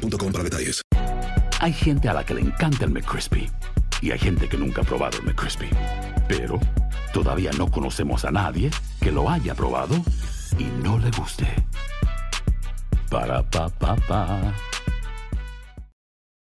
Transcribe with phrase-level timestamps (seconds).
[0.00, 0.82] para detalles.
[1.60, 3.50] Hay gente a la que le encanta el McCrispy
[4.00, 5.68] y hay gente que nunca ha probado el McCrispy.
[6.28, 6.58] Pero
[7.12, 9.96] todavía no conocemos a nadie que lo haya probado
[10.58, 11.46] y no le guste.
[13.10, 14.54] Para pa pa pa.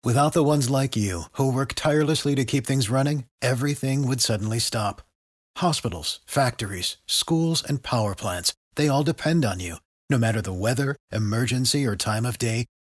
[0.04, 4.58] Without the ones like you who work tirelessly to keep things running, everything would suddenly
[4.58, 5.00] stop.
[5.56, 9.76] Hospitals, factories, schools, and power plants, they all depend on you.
[10.10, 12.66] No matter the weather, emergency, or time of day,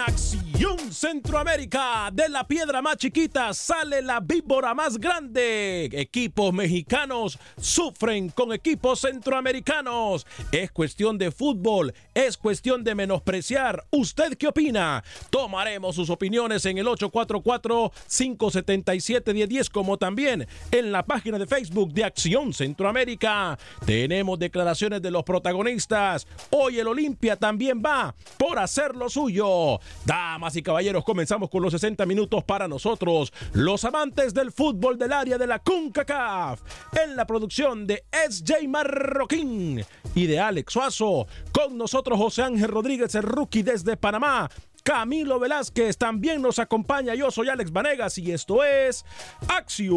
[0.00, 5.88] Acción Centroamérica, de la piedra más chiquita sale la víbora más grande.
[5.92, 10.26] Equipos mexicanos sufren con equipos centroamericanos.
[10.52, 13.86] Es cuestión de fútbol, es cuestión de menospreciar.
[13.90, 15.02] ¿Usted qué opina?
[15.30, 22.52] Tomaremos sus opiniones en el 844-577-1010, como también en la página de Facebook de Acción
[22.52, 23.58] Centroamérica.
[23.84, 26.26] Tenemos declaraciones de los protagonistas.
[26.50, 28.14] Hoy el Olimpia también va
[28.58, 29.80] hacer lo suyo.
[30.04, 35.12] Damas y caballeros, comenzamos con los 60 minutos para nosotros, los amantes del fútbol del
[35.12, 36.60] área de la CONCACAF,
[37.04, 41.26] en la producción de SJ Marroquín y de Alex Suazo.
[41.52, 44.50] Con nosotros José Ángel Rodríguez, el rookie desde Panamá.
[44.82, 47.14] Camilo Velázquez también nos acompaña.
[47.16, 49.04] Yo soy Alex Vanegas y esto es
[49.48, 49.96] Acción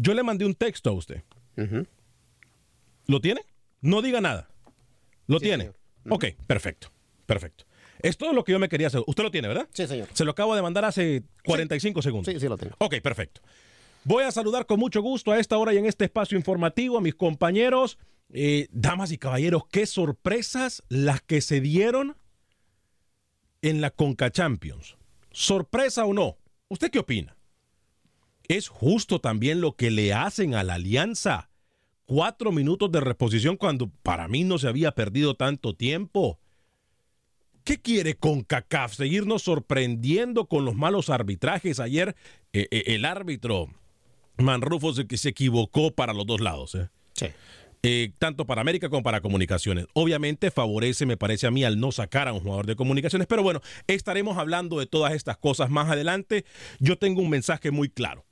[0.00, 1.22] yo le mandé un texto a usted.
[3.06, 3.42] ¿Lo tiene?
[3.80, 4.48] No diga nada.
[5.26, 5.72] ¿Lo Sí, tiene?
[6.08, 6.90] Ok, perfecto.
[7.26, 7.64] Perfecto.
[8.02, 9.02] Es todo lo que yo me quería hacer.
[9.06, 9.68] Usted lo tiene, ¿verdad?
[9.72, 10.08] Sí, señor.
[10.14, 12.32] Se lo acabo de mandar hace 45 segundos.
[12.32, 12.74] Sí, sí lo tengo.
[12.78, 13.42] Ok, perfecto.
[14.04, 17.02] Voy a saludar con mucho gusto a esta hora y en este espacio informativo a
[17.02, 17.98] mis compañeros,
[18.32, 22.16] eh, damas y caballeros, qué sorpresas las que se dieron
[23.60, 24.96] en la Conca Champions.
[25.32, 26.38] ¿Sorpresa o no?
[26.68, 27.36] ¿Usted qué opina?
[28.50, 31.50] ¿Es justo también lo que le hacen a la alianza?
[32.04, 36.40] Cuatro minutos de reposición cuando para mí no se había perdido tanto tiempo.
[37.62, 38.94] ¿Qué quiere CONCACAF?
[38.94, 41.78] ¿Seguirnos sorprendiendo con los malos arbitrajes?
[41.78, 42.16] Ayer
[42.52, 43.68] eh, eh, el árbitro
[44.36, 46.74] Manrufo se, se equivocó para los dos lados.
[46.74, 46.88] ¿eh?
[47.12, 47.26] Sí.
[47.84, 49.86] Eh, tanto para América como para comunicaciones.
[49.92, 53.44] Obviamente favorece, me parece a mí, al no sacar a un jugador de comunicaciones, pero
[53.44, 56.44] bueno, estaremos hablando de todas estas cosas más adelante.
[56.80, 58.24] Yo tengo un mensaje muy claro.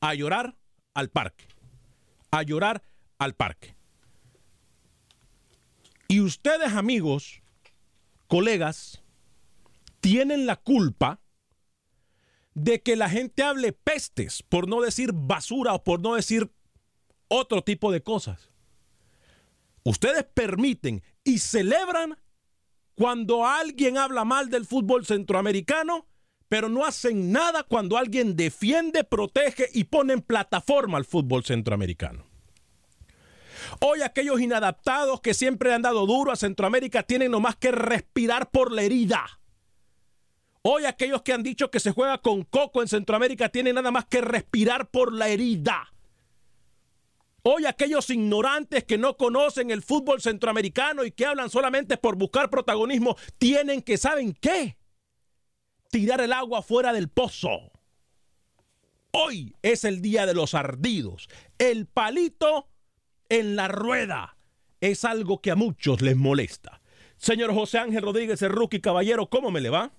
[0.00, 0.56] A llorar
[0.94, 1.44] al parque.
[2.30, 2.82] A llorar
[3.18, 3.74] al parque.
[6.08, 7.42] Y ustedes, amigos,
[8.26, 9.02] colegas,
[10.00, 11.20] tienen la culpa
[12.54, 16.50] de que la gente hable pestes, por no decir basura o por no decir
[17.28, 18.50] otro tipo de cosas.
[19.84, 22.18] Ustedes permiten y celebran
[22.94, 26.06] cuando alguien habla mal del fútbol centroamericano,
[26.48, 32.24] pero no hacen nada cuando alguien defiende, protege y pone en plataforma al fútbol centroamericano.
[33.80, 38.72] Hoy aquellos inadaptados que siempre han dado duro a Centroamérica tienen nomás que respirar por
[38.72, 39.40] la herida.
[40.62, 44.06] Hoy aquellos que han dicho que se juega con coco en Centroamérica tienen nada más
[44.06, 45.92] que respirar por la herida.
[47.42, 52.50] Hoy aquellos ignorantes que no conocen el fútbol centroamericano y que hablan solamente por buscar
[52.50, 54.77] protagonismo, tienen que, ¿saben qué?
[55.90, 57.72] Tirar el agua fuera del pozo.
[59.10, 61.28] Hoy es el día de los ardidos.
[61.58, 62.68] El palito
[63.28, 64.36] en la rueda
[64.80, 66.80] es algo que a muchos les molesta.
[67.16, 69.90] Señor José Ángel Rodríguez, el rookie caballero, ¿cómo me le va?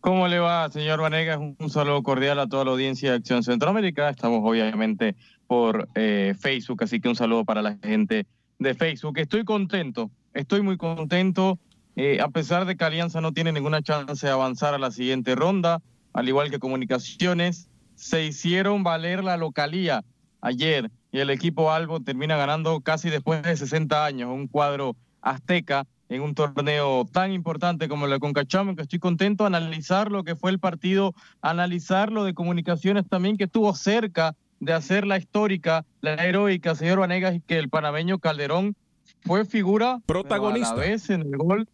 [0.00, 1.38] ¿Cómo le va, señor Vanegas?
[1.38, 4.08] Un saludo cordial a toda la audiencia de Acción Centroamérica.
[4.08, 5.14] Estamos obviamente
[5.46, 8.26] por eh, Facebook, así que un saludo para la gente
[8.58, 9.18] de Facebook.
[9.18, 11.58] Estoy contento, estoy muy contento,
[12.02, 15.34] eh, a pesar de que Alianza no tiene ninguna chance de avanzar a la siguiente
[15.34, 15.82] ronda,
[16.14, 20.02] al igual que Comunicaciones, se hicieron valer la localía
[20.40, 25.86] ayer y el equipo Albo termina ganando casi después de 60 años, un cuadro azteca
[26.08, 30.24] en un torneo tan importante como el de Concachamo, que estoy contento de analizar lo
[30.24, 35.18] que fue el partido, analizar lo de comunicaciones también, que estuvo cerca de hacer la
[35.18, 38.74] histórica, la heroica, señor Vanegas, y que el panameño Calderón
[39.20, 40.72] fue figura protagonista.
[40.72, 41.68] A la vez en el gol,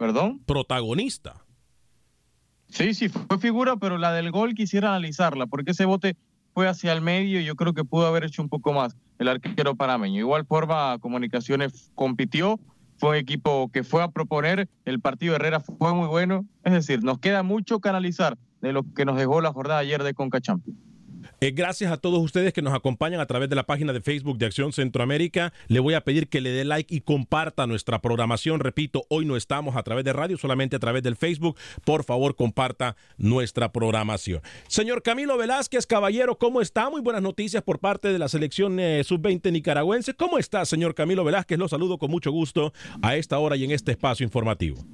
[0.00, 0.40] perdón.
[0.46, 1.44] Protagonista.
[2.68, 6.16] Sí, sí, fue figura, pero la del gol quisiera analizarla, porque ese bote
[6.54, 9.28] fue hacia el medio y yo creo que pudo haber hecho un poco más el
[9.28, 10.18] arquero panameño.
[10.18, 12.58] Igual forma, Comunicaciones compitió,
[12.96, 16.72] fue un equipo que fue a proponer, el partido de Herrera fue muy bueno, es
[16.72, 20.14] decir, nos queda mucho que analizar de lo que nos dejó la jornada ayer de
[20.14, 20.78] Conca Champions.
[21.42, 24.36] Eh, gracias a todos ustedes que nos acompañan a través de la página de Facebook
[24.36, 25.54] de Acción Centroamérica.
[25.68, 28.60] Le voy a pedir que le dé like y comparta nuestra programación.
[28.60, 31.56] Repito, hoy no estamos a través de radio, solamente a través del Facebook.
[31.82, 34.42] Por favor, comparta nuestra programación.
[34.68, 36.90] Señor Camilo Velázquez, caballero, ¿cómo está?
[36.90, 40.12] Muy buenas noticias por parte de la selección eh, sub-20 nicaragüense.
[40.12, 41.58] ¿Cómo está, señor Camilo Velázquez?
[41.58, 44.84] Lo saludo con mucho gusto a esta hora y en este espacio informativo.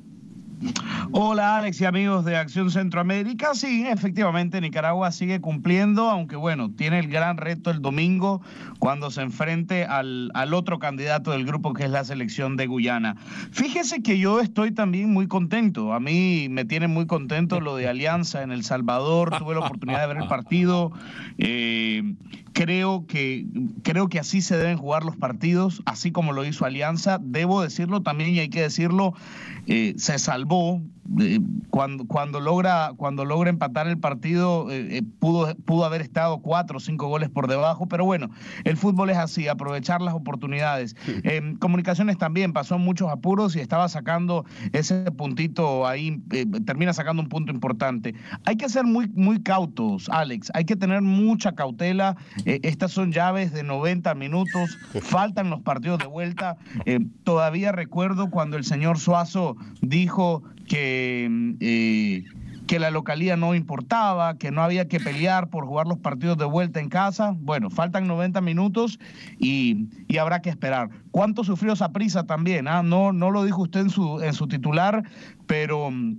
[1.12, 3.54] Hola Alex y amigos de Acción Centroamérica.
[3.54, 8.40] Sí, efectivamente Nicaragua sigue cumpliendo, aunque bueno, tiene el gran reto el domingo
[8.78, 13.16] cuando se enfrente al, al, otro candidato del grupo que es la selección de Guyana.
[13.50, 15.92] Fíjese que yo estoy también muy contento.
[15.92, 19.36] A mí me tiene muy contento lo de Alianza en El Salvador.
[19.38, 20.92] Tuve la oportunidad de ver el partido.
[21.38, 22.14] Eh,
[22.56, 23.44] creo que,
[23.82, 27.18] creo que así se deben jugar los partidos, así como lo hizo Alianza.
[27.20, 29.12] Debo decirlo también y hay que decirlo,
[29.66, 30.80] eh, se salvó
[31.70, 36.80] cuando, cuando, logra, cuando logra empatar el partido, eh, pudo, pudo haber estado cuatro o
[36.80, 38.30] cinco goles por debajo, pero bueno,
[38.64, 40.96] el fútbol es así, aprovechar las oportunidades.
[41.58, 46.22] comunicaciones también pasó muchos apuros y estaba sacando ese puntito ahí,
[46.64, 48.14] termina sacando un punto importante.
[48.44, 52.16] Hay que ser muy, muy cautos, Alex, hay que tener mucha cautela.
[52.44, 56.56] estas son llaves de 90 minutos, faltan los partidos de vuelta.
[57.24, 62.24] todavía recuerdo cuando el señor Suazo dijo que, eh,
[62.66, 66.44] que la localía no importaba, que no había que pelear por jugar los partidos de
[66.44, 67.34] vuelta en casa.
[67.38, 68.98] Bueno, faltan 90 minutos
[69.38, 70.90] y, y habrá que esperar.
[71.10, 72.68] ¿Cuánto sufrió esa prisa también?
[72.68, 72.82] Ah?
[72.82, 75.02] No, no lo dijo usted en su, en su titular,
[75.46, 76.16] pero mm,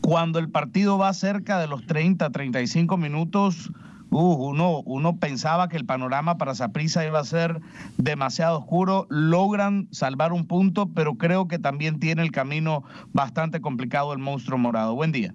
[0.00, 3.70] cuando el partido va cerca de los 30, 35 minutos
[4.10, 7.60] Uh, uno, uno pensaba que el panorama para Saprissa iba a ser
[7.96, 9.06] demasiado oscuro.
[9.08, 14.58] Logran salvar un punto, pero creo que también tiene el camino bastante complicado el monstruo
[14.58, 14.94] morado.
[14.94, 15.34] Buen día.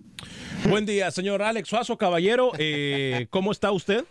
[0.69, 2.51] Buen día, señor Alex Suazo, caballero.
[2.57, 4.05] Eh, ¿Cómo está usted?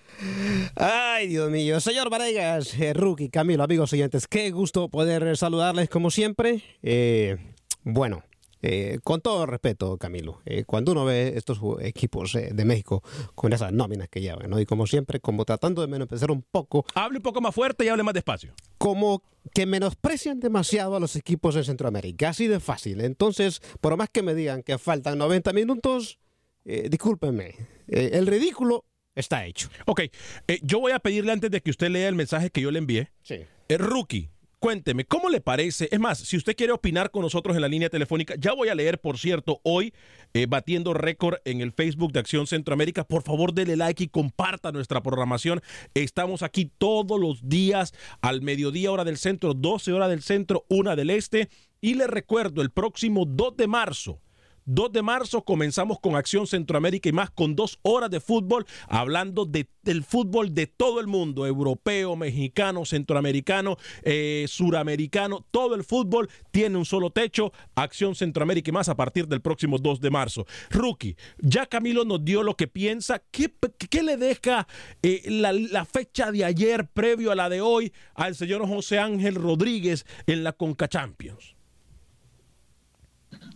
[0.77, 1.81] Ay, Dios mío.
[1.81, 6.63] Señor Varegas, eh, Rookie, Camilo, amigos oyentes, qué gusto poder saludarles como siempre.
[6.83, 7.37] Eh,
[7.83, 8.23] bueno,
[8.67, 13.03] eh, con todo respeto, Camilo, eh, cuando uno ve estos equipos eh, de México
[13.35, 14.59] con esas nóminas que llevan, ¿no?
[14.59, 16.87] Y como siempre, como tratando de menospreciar un poco.
[16.95, 18.55] Hable un poco más fuerte y hable más despacio.
[18.79, 23.03] Como que menosprecian demasiado a los equipos de Centroamérica, así de fácil.
[23.03, 26.19] Entonces, por más que me digan que faltan 90 minutos,
[26.65, 27.57] discúlpenme,
[27.87, 29.69] el ridículo está hecho.
[29.85, 30.05] Ok,
[30.63, 33.11] yo voy a pedirle antes de que usted lea el mensaje que yo le envié.
[33.21, 33.41] Sí.
[33.69, 34.31] El rookie,
[34.65, 35.91] Cuénteme, ¿cómo le parece?
[35.93, 38.75] Es más, si usted quiere opinar con nosotros en la línea telefónica, ya voy a
[38.75, 39.93] leer, por cierto, hoy,
[40.33, 43.05] eh, batiendo récord en el Facebook de Acción Centroamérica.
[43.05, 45.61] Por favor, dele like y comparta nuestra programación.
[45.93, 47.93] Estamos aquí todos los días
[48.23, 51.51] al mediodía, hora del centro, 12 horas del centro, una del este.
[51.83, 54.23] Y le recuerdo, el próximo 2 de marzo,
[54.67, 59.45] 2 de marzo comenzamos con Acción Centroamérica y más con dos horas de fútbol, hablando
[59.45, 66.31] de, del fútbol de todo el mundo, europeo, mexicano, centroamericano, eh, suramericano, todo el fútbol
[66.51, 70.47] tiene un solo techo, Acción Centroamérica y más a partir del próximo 2 de marzo.
[70.71, 73.53] Rookie, ya Camilo nos dio lo que piensa, ¿qué,
[74.03, 74.67] le deja
[75.03, 79.35] eh, la, la fecha de ayer previo a la de hoy al señor José Ángel
[79.35, 81.54] Rodríguez en la Conca Champions?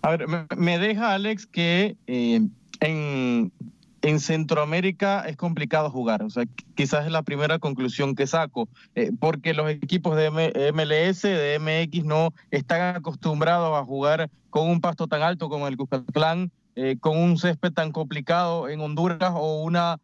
[0.03, 0.27] A ver,
[0.57, 2.41] me, deja Alex que eh,
[2.81, 3.53] en,
[4.03, 6.23] en, Centroamérica es complicado jugar.
[6.23, 11.23] O sea, quizás es la primera conclusión que saco, eh, porque los equipos de MLS,
[11.23, 16.51] de MX, no están acostumbrados a jugar con un pasto tan alto como el Cuscatlán,
[16.77, 19.99] eh, con un césped tan complicado en Honduras o una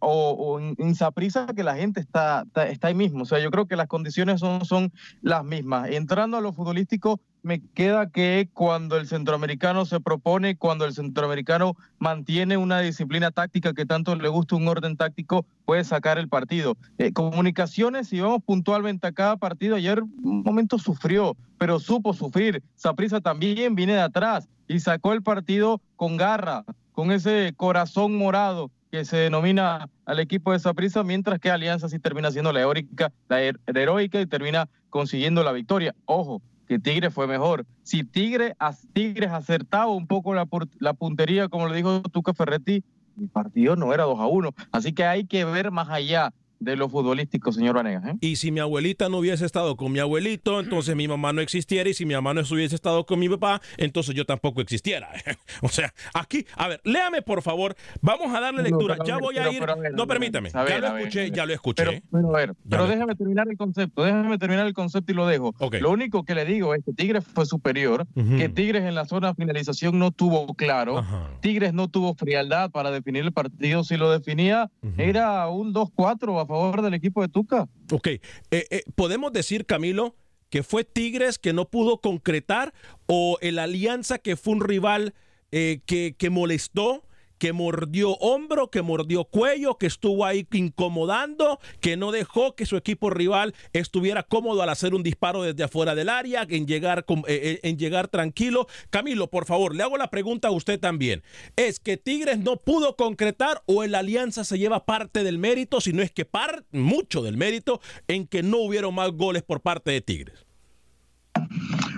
[0.00, 3.22] o, en Saprisa que la gente está, está, ahí mismo.
[3.22, 4.92] O sea, yo creo que las condiciones son, son
[5.22, 5.90] las mismas.
[5.90, 11.76] Entrando a lo futbolístico, me queda que cuando el centroamericano se propone, cuando el centroamericano
[11.98, 16.76] mantiene una disciplina táctica que tanto le gusta un orden táctico, puede sacar el partido.
[16.96, 22.62] Eh, comunicaciones, si vamos puntualmente a cada partido, ayer un momento sufrió, pero supo sufrir.
[22.76, 28.70] Saprisa también viene de atrás y sacó el partido con garra, con ese corazón morado
[28.94, 33.12] que se denomina al equipo de Saprisa, mientras que Alianza sí termina siendo la heroica,
[33.28, 35.96] la, heroica y termina consiguiendo la victoria.
[36.04, 37.66] Ojo, que Tigre fue mejor.
[37.82, 38.54] Si Tigre,
[38.92, 40.46] Tigres acertaba un poco la,
[40.78, 42.84] la puntería, como le dijo Tuca Ferretti,
[43.20, 44.54] el partido no era 2 a 1.
[44.70, 46.32] Así que hay que ver más allá
[46.64, 48.04] de lo futbolístico, señor Vanegas.
[48.06, 48.16] ¿eh?
[48.20, 51.88] Y si mi abuelita no hubiese estado con mi abuelito, entonces mi mamá no existiera.
[51.88, 55.10] Y si mi mamá no hubiese estado con mi papá, entonces yo tampoco existiera.
[55.62, 57.76] o sea, aquí, a ver, léame por favor.
[58.00, 58.96] Vamos a darle lectura.
[59.04, 59.62] ya voy a ir.
[59.94, 60.50] no, permítame.
[60.50, 62.02] ya lo escuché, ya lo escuché.
[62.10, 64.04] Pero, a ver, pero déjame terminar el concepto.
[64.04, 65.54] Déjame terminar el concepto y lo dejo.
[65.80, 69.28] Lo único que le digo es que Tigres fue superior, que Tigres en la zona
[69.28, 71.04] de finalización no tuvo claro.
[71.40, 73.84] Tigres no tuvo frialdad para definir el partido.
[73.84, 77.68] Si lo definía, era un 2-4 a favor del equipo de Tuca.
[77.92, 78.20] Ok, eh,
[78.50, 80.16] eh, podemos decir, Camilo,
[80.50, 82.72] que fue Tigres que no pudo concretar
[83.06, 85.14] o el Alianza que fue un rival
[85.52, 87.04] eh, que, que molestó
[87.44, 92.78] que mordió hombro, que mordió cuello, que estuvo ahí incomodando, que no dejó que su
[92.78, 97.24] equipo rival estuviera cómodo al hacer un disparo desde afuera del área, en llegar, eh,
[97.28, 98.66] eh, en llegar tranquilo.
[98.88, 101.22] Camilo, por favor, le hago la pregunta a usted también.
[101.56, 105.92] ¿Es que Tigres no pudo concretar o el Alianza se lleva parte del mérito, si
[105.92, 109.90] no es que par, mucho del mérito, en que no hubieron más goles por parte
[109.90, 110.46] de Tigres?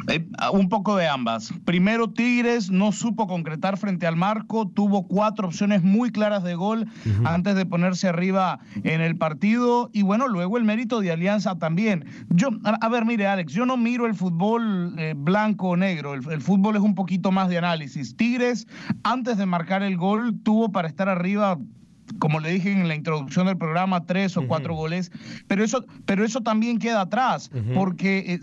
[0.08, 1.52] Eh, un poco de ambas.
[1.64, 6.86] Primero, Tigres no supo concretar frente al marco, tuvo cuatro opciones muy claras de gol
[7.24, 12.04] antes de ponerse arriba en el partido y bueno, luego el mérito de Alianza también.
[12.30, 16.40] Yo, a, ver, mire Alex, yo no miro el fútbol eh, blanco o negro, el,
[16.40, 18.16] fútbol es un poquito más de análisis.
[18.16, 18.66] Tigres,
[19.02, 21.58] antes de marcar el gol, tuvo para estar arriba
[22.20, 25.10] como le dije en la introducción del programa, tres o cuatro goles,
[25.48, 28.38] pero eso, pero eso también queda atrás, porque eh,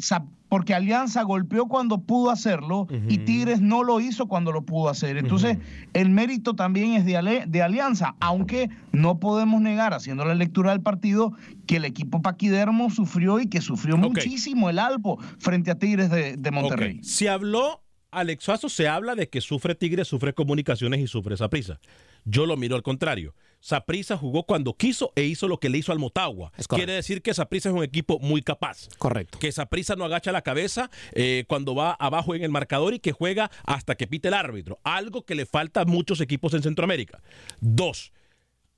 [0.53, 5.17] porque Alianza golpeó cuando pudo hacerlo y Tigres no lo hizo cuando lo pudo hacer.
[5.17, 5.57] Entonces,
[5.93, 10.81] el mérito también es de, de, Alianza, aunque no podemos negar, haciendo la lectura del
[10.81, 11.33] partido,
[11.65, 16.51] que el equipo paquidermo sufrió y que sufrió muchísimo el Alpo frente a Tigres de,
[16.51, 16.99] Monterrey.
[17.01, 17.81] Se habló,
[18.11, 21.79] Alex se habla de que sufre Tigres, sufre comunicaciones y sufre esa prisa.
[22.25, 23.33] Yo lo miro al contrario.
[23.63, 26.51] Saprisa jugó cuando quiso e hizo lo que le hizo al Motagua.
[26.67, 28.89] Quiere decir que Saprisa es un equipo muy capaz.
[28.97, 29.39] Correcto.
[29.39, 33.13] Que Saprisa no agacha la cabeza eh, cuando va abajo en el marcador y que
[33.13, 34.81] juega hasta que pite el árbitro.
[34.83, 37.23] Algo que le falta a muchos equipos en Centroamérica.
[37.61, 38.11] Dos,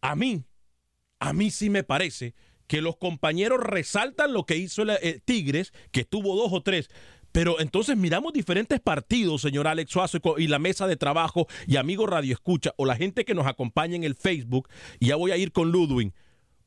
[0.01, 0.43] a mí,
[1.17, 2.35] a mí sí me parece
[2.67, 6.91] que los compañeros resaltan lo que hizo el, eh, Tigres, que tuvo dos o tres
[7.35, 12.09] pero entonces miramos diferentes partidos, señor Alex Suazo, y la mesa de trabajo y amigos
[12.09, 14.69] Radio Escucha, o la gente que nos acompaña en el Facebook,
[15.01, 16.13] y ya voy a ir con Ludwig,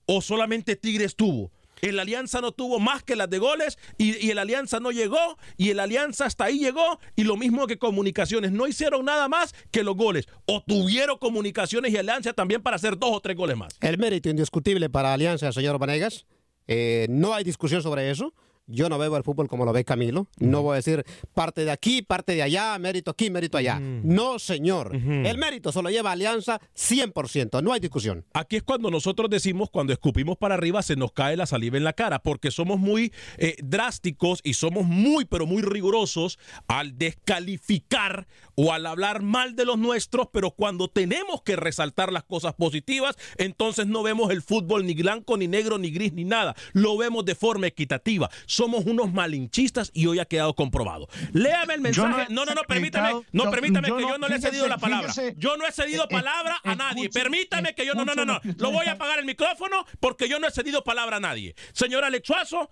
[0.05, 1.51] o solamente Tigres tuvo.
[1.81, 5.71] El Alianza no tuvo más que las de goles y, el Alianza no llegó y
[5.71, 8.53] el Alianza hasta ahí llegó y lo mismo que Comunicaciones.
[8.53, 10.27] No hicieron nada más que los goles.
[10.45, 13.79] O tuvieron Comunicaciones y Alianza también para hacer dos o tres goles más.
[13.81, 16.27] El mérito indiscutible para Alianza, señor Vanegas.
[16.67, 18.35] Eh, no hay discusión sobre eso.
[18.71, 20.29] Yo no veo el fútbol como lo ve Camilo.
[20.39, 23.81] No voy a decir parte de aquí, parte de allá, mérito aquí, mérito allá.
[23.81, 24.95] No, señor.
[24.95, 27.63] El mérito solo lleva Alianza 100%.
[27.63, 28.27] No hay discusión.
[28.35, 31.85] Aquí es cuando nosotros decimos, cuando escupimos para arriba, se nos cae la saliva en
[31.85, 38.27] la cara, porque somos muy eh, drásticos y somos muy, pero muy rigurosos al descalificar
[38.55, 43.17] o al hablar mal de los nuestros, pero cuando tenemos que resaltar las cosas positivas,
[43.39, 46.55] entonces no vemos el fútbol ni blanco, ni negro, ni gris, ni nada.
[46.73, 51.09] Lo vemos de forma equitativa somos unos malinchistas y hoy ha quedado comprobado.
[51.33, 52.27] Léame el mensaje.
[52.29, 53.23] No, no, no, permítame.
[53.31, 55.13] No, permítame que yo no le he cedido la palabra.
[55.37, 57.09] Yo no he cedido eh, palabra a nadie.
[57.09, 58.41] Permítame que yo no, no, no, no.
[58.59, 61.55] Lo voy a apagar el micrófono porque yo no he cedido palabra a nadie.
[61.73, 62.69] Señor Alex Suazo,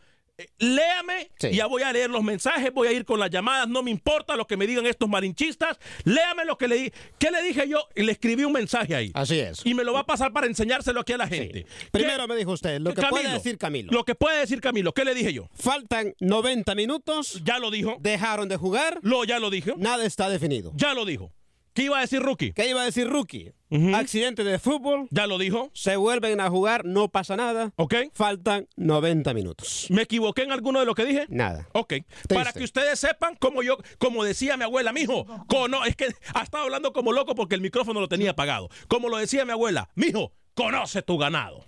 [0.58, 3.90] léame, ya voy a leer los mensajes, voy a ir con las llamadas, no me
[3.90, 6.92] importa lo que me digan estos marinchistas, léame lo que le di.
[7.18, 7.88] ¿Qué le dije yo?
[7.94, 9.10] Y le escribí un mensaje ahí.
[9.14, 9.64] Así es.
[9.64, 11.66] Y me lo va a pasar para enseñárselo aquí a la gente.
[11.90, 13.92] Primero me dijo usted, lo que puede decir Camilo.
[13.92, 15.48] Lo que puede decir Camilo, ¿qué le dije yo?
[15.54, 17.42] Faltan 90 minutos.
[17.44, 17.96] Ya lo dijo.
[18.00, 18.98] Dejaron de jugar.
[19.02, 19.74] Lo, ya lo dijo.
[19.76, 20.72] Nada está definido.
[20.74, 21.32] Ya lo dijo.
[21.76, 22.52] ¿Qué iba a decir Rookie?
[22.54, 23.52] ¿Qué iba a decir Rookie?
[23.94, 25.08] Accidente de fútbol.
[25.10, 25.70] Ya lo dijo.
[25.74, 27.74] Se vuelven a jugar, no pasa nada.
[27.76, 27.94] Ok.
[28.14, 29.86] Faltan 90 minutos.
[29.90, 31.26] ¿Me equivoqué en alguno de lo que dije?
[31.28, 31.68] Nada.
[31.74, 31.96] Ok.
[32.30, 36.44] Para que ustedes sepan, como yo, como decía mi abuela, mijo, cono, es que ha
[36.44, 38.70] estado hablando como loco porque el micrófono lo tenía apagado.
[38.88, 41.66] Como lo decía mi abuela, mijo, conoce tu ganado.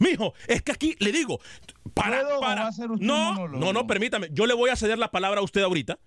[0.00, 1.38] Mijo, es que aquí le digo,
[1.94, 5.62] para, para, no, no, no, permítame, yo le voy a ceder la palabra a usted
[5.62, 6.00] ahorita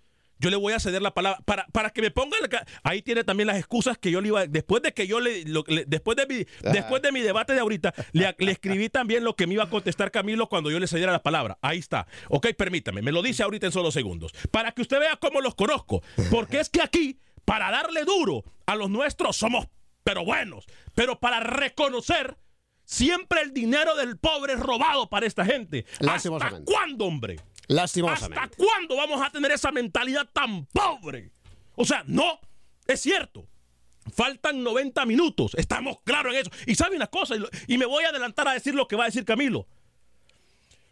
[0.43, 2.35] yo le voy a ceder la palabra para, para que me ponga
[2.83, 5.45] ahí tiene también las excusas que yo le iba después de que yo le,
[5.87, 9.53] después de mi después de mi debate de ahorita le, escribí también lo que me
[9.53, 11.57] iba a contestar Camilo cuando yo le cediera la palabra.
[11.61, 12.07] Ahí está.
[12.27, 14.33] Ok permítame me lo dice ahorita en solo segundos.
[14.51, 18.75] Para que usted vea cómo los conozco porque es que aquí para darle duro a
[18.75, 19.67] los nuestros somos
[20.03, 20.65] pero buenos.
[20.93, 22.37] Pero para reconocer
[22.83, 25.85] siempre el dinero del pobre es robado para esta gente.
[26.05, 27.37] ¿hasta cuándo hombre?
[27.67, 28.39] Lastimosamente.
[28.39, 31.31] ¿Hasta cuándo vamos a tener esa mentalidad tan pobre?
[31.75, 32.39] O sea, no,
[32.87, 33.47] es cierto.
[34.13, 36.51] Faltan 90 minutos, estamos claros en eso.
[36.67, 37.35] Y sabe una cosa,
[37.67, 39.67] y me voy a adelantar a decir lo que va a decir Camilo.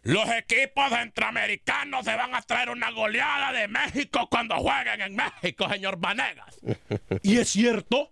[0.02, 5.68] Los equipos centroamericanos se van a traer una goleada de México cuando jueguen en México,
[5.68, 6.58] señor Vanegas.
[7.22, 8.10] y es cierto,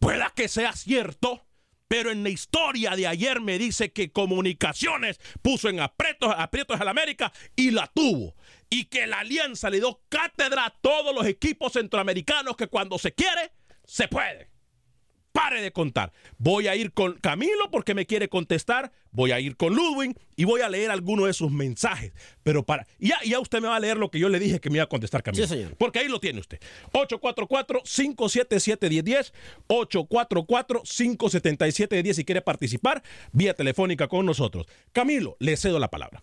[0.00, 1.46] pueda que sea cierto,
[1.90, 6.84] pero en la historia de ayer me dice que Comunicaciones puso en aprietos, aprietos a
[6.84, 8.36] la América y la tuvo.
[8.70, 13.12] Y que la alianza le dio cátedra a todos los equipos centroamericanos que cuando se
[13.12, 13.50] quiere,
[13.84, 14.50] se puede
[15.32, 16.12] pare de contar.
[16.38, 20.44] Voy a ir con Camilo porque me quiere contestar, voy a ir con Ludwig y
[20.44, 22.12] voy a leer alguno de sus mensajes.
[22.42, 22.86] Pero para.
[22.98, 24.84] Ya, ya usted me va a leer lo que yo le dije que me iba
[24.84, 25.46] a contestar Camilo.
[25.46, 25.74] Sí, señor.
[25.76, 26.60] Porque ahí lo tiene usted.
[26.92, 29.32] 844-577-1010.
[29.68, 34.66] 844-577-10 si quiere participar vía telefónica con nosotros.
[34.92, 36.22] Camilo, le cedo la palabra.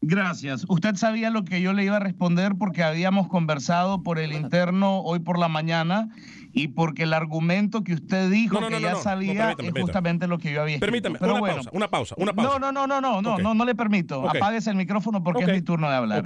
[0.00, 0.64] Gracias.
[0.68, 5.00] Usted sabía lo que yo le iba a responder porque habíamos conversado por el interno
[5.00, 6.08] hoy por la mañana
[6.52, 10.62] y porque el argumento que usted dijo que ya sabía es justamente lo que yo
[10.62, 12.58] había Permítame, una, pausa, una pausa, una pausa.
[12.58, 14.22] No, no, no, no, no, no, no, le permito.
[14.22, 14.40] Okay.
[14.40, 16.24] Apáguese el micrófono porque es mi turno de hablar.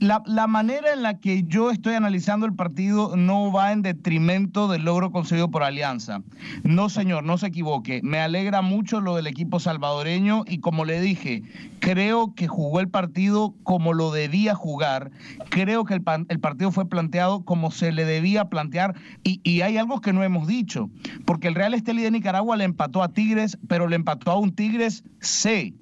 [0.00, 4.66] Okay la, manera en la que yo estoy analizando el partido no va en detrimento
[4.66, 6.22] del logro conseguido por Alianza.
[6.64, 8.00] No, señor, no se equivoque.
[8.02, 11.42] Me alegra mucho lo del equipo salvadoreño y como le dije,
[11.80, 15.10] creo que jugó el partido como lo debía jugar.
[15.50, 20.00] Creo que el, partido fue planteado como se le debía plantear y, y hay algo
[20.00, 20.88] que no hemos dicho,
[21.26, 24.54] porque el Real Estelí de Nicaragua le empató a Tigres, pero le empató a un
[24.54, 25.74] Tigres C.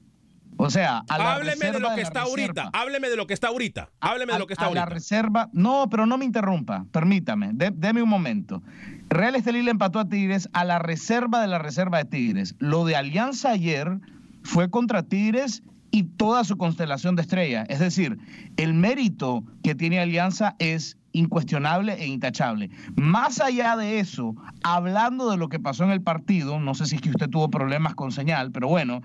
[0.61, 2.71] O sea, a la hábleme de lo que está ahorita.
[2.73, 3.91] Hábleme de lo que está ahorita.
[4.01, 4.83] Hábleme de lo que está ahorita.
[4.83, 5.49] A la reserva.
[5.53, 6.85] No, pero no me interrumpa.
[6.91, 7.51] Permítame.
[7.53, 8.61] deme un momento.
[9.09, 12.57] Real Estelí le empató a Tigres a la reserva de la reserva de Tigres.
[12.59, 14.01] Lo de Alianza ayer
[14.43, 17.67] fue contra Tigres y toda su constelación de estrellas.
[17.69, 18.19] Es decir,
[18.57, 22.71] el mérito que tiene Alianza es incuestionable e intachable.
[22.97, 26.97] Más allá de eso, hablando de lo que pasó en el partido, no sé si
[26.97, 29.03] es que usted tuvo problemas con señal, pero bueno,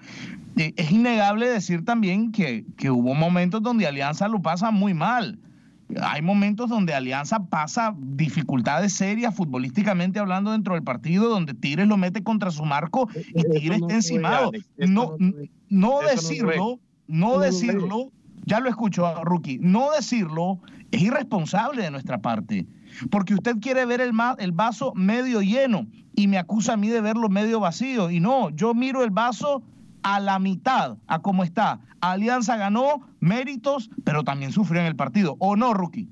[0.57, 5.39] eh, es innegable decir también que, que hubo momentos donde Alianza lo pasa muy mal.
[6.01, 11.97] Hay momentos donde Alianza pasa dificultades serias futbolísticamente hablando dentro del partido, donde Tigres lo
[11.97, 14.51] mete contra su marco y Tigres está encimado.
[14.77, 15.15] No,
[15.69, 18.11] no decirlo, no decirlo,
[18.45, 20.59] ya lo escucho, Rookie, no decirlo
[20.93, 22.67] es irresponsable de nuestra parte,
[23.09, 24.11] porque usted quiere ver el,
[24.51, 28.11] vaso medio lleno y me acusa a mí de verlo medio vacío.
[28.11, 29.63] Y no, yo miro el vaso
[30.03, 31.79] a la mitad, a cómo está.
[31.99, 35.35] Alianza ganó méritos, pero también sufrió en el partido.
[35.39, 36.09] ¿O no, Rookie?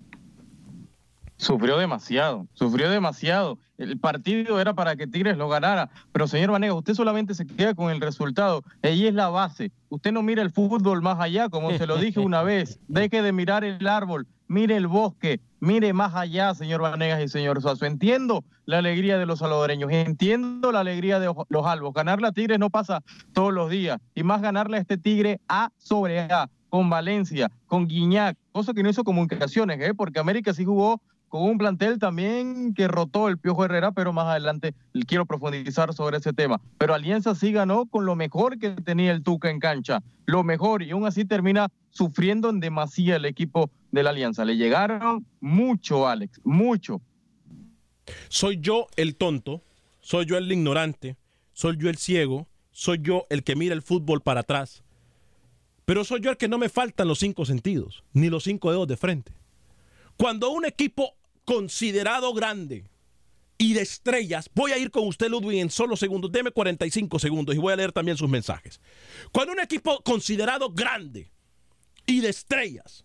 [1.38, 3.60] Sufrió demasiado, sufrió demasiado.
[3.82, 7.74] El partido era para que Tigres lo ganara, pero señor Vanega, usted solamente se queda
[7.74, 8.62] con el resultado.
[8.84, 9.72] Ella es la base.
[9.90, 12.80] Usted no mira el fútbol más allá, como se lo dije una vez.
[12.88, 17.60] Deje de mirar el árbol, mire el bosque, mire más allá, señor Vanegas y señor
[17.60, 17.88] Suazo.
[17.88, 21.96] Entiendo la alegría de los salvadoreños, entiendo la alegría de los albos.
[21.96, 23.02] Ganarle a Tigres no pasa
[23.34, 27.88] todos los días, y más ganarle a este Tigre A sobre A, con Valencia, con
[27.88, 29.96] Guiñac, cosa que no hizo comunicaciones, ¿eh?
[29.96, 34.28] porque América sí jugó con un plantel también que rotó el Piojo Herrera, pero más
[34.28, 34.76] adelante
[35.08, 36.60] quiero profundizar sobre ese tema.
[36.78, 40.84] Pero Alianza sí ganó con lo mejor que tenía el Tuca en cancha, lo mejor,
[40.84, 44.44] y aún así termina sufriendo en demasía el equipo de la Alianza.
[44.44, 47.00] Le llegaron mucho, Alex, mucho.
[48.28, 49.62] Soy yo el tonto,
[50.02, 51.16] soy yo el ignorante,
[51.54, 54.84] soy yo el ciego, soy yo el que mira el fútbol para atrás,
[55.86, 58.90] pero soy yo el que no me faltan los cinco sentidos, ni los cinco dedos
[58.90, 59.32] de frente.
[60.18, 61.16] Cuando un equipo
[61.52, 62.86] considerado grande
[63.58, 64.50] y de estrellas.
[64.56, 66.32] Voy a ir con usted, Ludwig, en solo segundos.
[66.32, 68.80] Deme 45 segundos y voy a leer también sus mensajes.
[69.34, 71.30] Cuando un equipo considerado grande
[72.06, 73.04] y de estrellas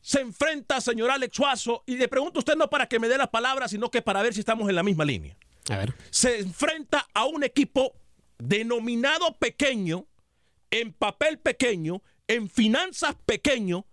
[0.00, 3.18] se enfrenta, señor Alex Suazo, y le pregunto a usted no para que me dé
[3.18, 5.36] la palabra, sino que para ver si estamos en la misma línea.
[5.68, 5.92] A ver.
[6.10, 7.96] Se enfrenta a un equipo
[8.38, 10.06] denominado pequeño,
[10.70, 13.84] en papel pequeño, en finanzas pequeño.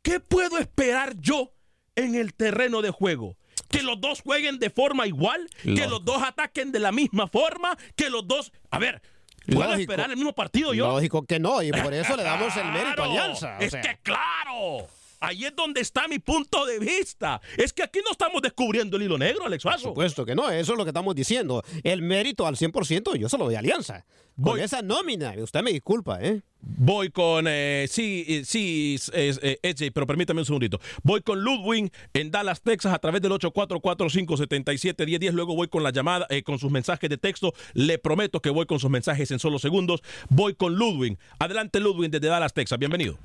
[0.00, 1.53] ¿Qué puedo esperar yo
[1.96, 3.36] en el terreno de juego?
[3.70, 7.76] Que los dos jueguen de forma igual, que los dos ataquen de la misma forma,
[7.96, 8.52] que los dos...
[8.70, 9.02] A ver,
[9.46, 9.80] ¿puedo Lógico.
[9.80, 10.86] esperar el mismo partido yo?
[10.86, 13.56] Lógico que no, y por eso le damos el mérito a Alianza.
[13.58, 13.80] o Es sea.
[13.82, 14.86] que claro.
[15.24, 17.40] Ahí es donde está mi punto de vista.
[17.56, 19.88] Es que aquí no estamos descubriendo el hilo negro, Alex Por Suazo.
[19.88, 21.62] supuesto que no, eso es lo que estamos diciendo.
[21.82, 24.04] El mérito al 100% yo se lo doy a Alianza.
[24.36, 24.60] Con Voy.
[24.62, 26.42] esa nómina, usted me disculpa, ¿eh?
[26.60, 30.80] Voy con, eh, sí, eh, sí, eh, EJ, pero permítame un segundito.
[31.04, 35.30] Voy con Ludwig en Dallas, Texas, a través del 844-577-1010.
[35.32, 37.52] Luego voy con la llamada, eh, con sus mensajes de texto.
[37.74, 40.02] Le prometo que voy con sus mensajes en solo segundos.
[40.30, 41.16] Voy con Ludwig.
[41.38, 42.78] Adelante, Ludwig, desde Dallas, Texas.
[42.78, 43.16] Bienvenido.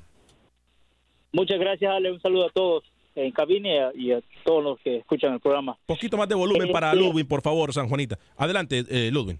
[1.32, 2.10] Muchas gracias, Ale.
[2.12, 5.76] Un saludo a todos en cabina y a, todos los que escuchan el programa.
[5.86, 6.98] Poquito más de volumen Eh, para sí.
[6.98, 8.18] Ludwig, por favor, San Juanita.
[8.36, 9.38] Adelante, eh, Ludwig.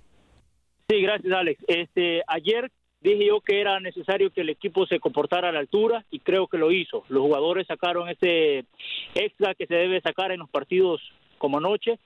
[0.88, 1.62] Sí, gracias, Alex.
[1.68, 6.04] Este, ayer dije yo que era necesario que el equipo se comportara a la altura
[6.10, 7.04] y creo que lo hizo.
[7.08, 8.64] Los jugadores sacaron ese
[9.14, 11.00] extra que se debe sacar en los partidos
[11.38, 11.98] como anoche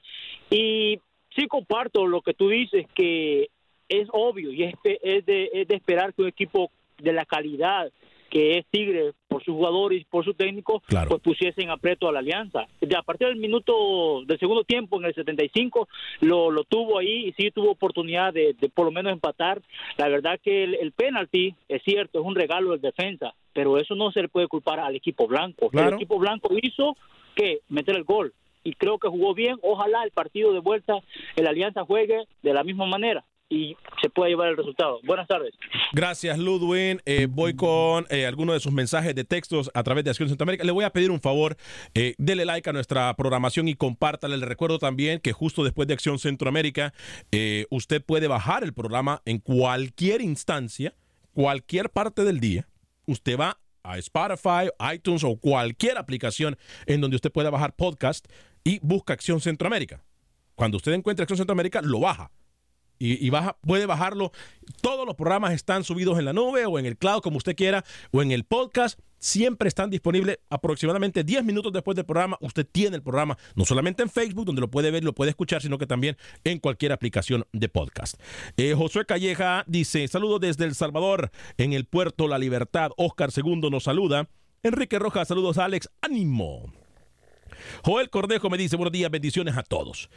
[0.51, 1.01] y
[1.35, 3.49] sí comparto lo que tú dices que
[3.89, 7.91] es obvio y es, es de, es de esperar que un equipo de la calidad
[8.35, 11.09] que es Tigre por sus jugadores y por su técnico, Claro.
[11.09, 12.67] pues pusiesen aprieto a la alianza.
[12.81, 15.89] De a partir del minuto del segundo tiempo, en el 75,
[16.23, 19.63] lo, lo tuvo ahí y sí tuvo oportunidad de, de por lo menos empatar.
[19.99, 23.95] La verdad que el, el penalti, es cierto, es un regalo del defensa, pero eso
[23.95, 25.69] no se le puede culpar al equipo blanco.
[25.71, 25.91] Claro.
[25.91, 26.97] El equipo blanco hizo
[27.37, 28.33] que meter el gol
[28.65, 29.59] y creo que jugó bien.
[29.63, 30.95] Ojalá el partido de vuelta,
[31.37, 35.01] el Alianza juegue de la misma manera y se pueda llevar el resultado.
[35.05, 35.55] Buenas tardes.
[35.93, 37.01] Gracias, Ludwig.
[37.05, 40.65] Eh, voy con eh, algunos de sus mensajes de textos a través de Acción Centroamérica.
[40.65, 41.57] Le voy a pedir un favor,
[41.95, 44.37] eh, dele like a nuestra programación y compártale.
[44.37, 46.93] Le recuerdo también que justo después de Acción Centroamérica,
[47.33, 50.95] eh, usted puede bajar el programa en cualquier instancia,
[51.33, 52.69] cualquier parte del día.
[53.07, 58.27] Usted va a Spotify, iTunes o cualquier aplicación en donde usted pueda bajar podcast
[58.65, 60.03] y busca Acción Centroamérica.
[60.55, 62.31] Cuando usted encuentre Acción Centroamérica, lo baja
[63.05, 64.33] y, baja, puede bajarlo.
[64.81, 67.85] Todos los programas están subidos en la nube o en el cloud, como usted quiera,
[68.13, 68.99] o en el podcast.
[69.19, 72.37] Siempre están disponibles aproximadamente 10 minutos después del programa.
[72.41, 75.31] Usted tiene el programa, no solamente en Facebook, donde lo puede ver y lo puede
[75.31, 78.21] escuchar, sino que también en cualquier aplicación de podcast.
[78.57, 82.91] Eh, Josué Calleja dice: Saludos desde El Salvador, en el puerto La Libertad.
[82.97, 84.29] Oscar II nos saluda.
[84.63, 85.91] Enrique Rojas, saludos a Alex.
[86.01, 86.73] Ánimo.
[87.85, 90.09] Joel Cordejo me dice, buenos días, bendiciones a todos.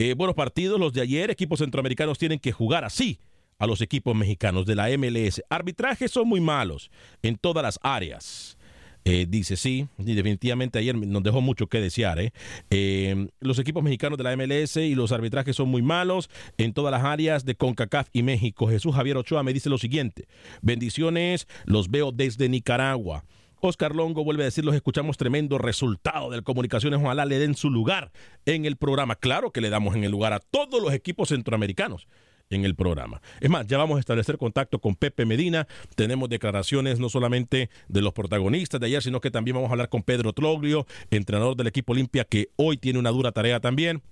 [0.00, 3.20] Eh, buenos partidos, los de ayer, equipos centroamericanos tienen que jugar así
[3.58, 5.42] a los equipos mexicanos de la MLS.
[5.50, 6.90] Arbitrajes son muy malos
[7.22, 8.56] en todas las áreas.
[9.04, 12.18] Eh, dice sí, y definitivamente ayer nos dejó mucho que desear.
[12.18, 12.32] ¿eh?
[12.70, 16.92] Eh, los equipos mexicanos de la MLS y los arbitrajes son muy malos en todas
[16.92, 18.68] las áreas de CONCACAF y México.
[18.68, 20.28] Jesús Javier Ochoa me dice lo siguiente:
[20.62, 23.26] bendiciones, los veo desde Nicaragua.
[23.68, 27.70] Oscar Longo vuelve a decir, los escuchamos tremendo resultado del Comunicaciones, ojalá le den su
[27.70, 28.10] lugar
[28.46, 29.16] en el programa.
[29.16, 32.06] Claro que le damos en el lugar a todos los equipos centroamericanos
[32.50, 33.22] en el programa.
[33.40, 38.02] Es más, ya vamos a establecer contacto con Pepe Medina, tenemos declaraciones no solamente de
[38.02, 41.68] los protagonistas de ayer, sino que también vamos a hablar con Pedro Troglio, entrenador del
[41.68, 44.02] equipo Olimpia, que hoy tiene una dura tarea también.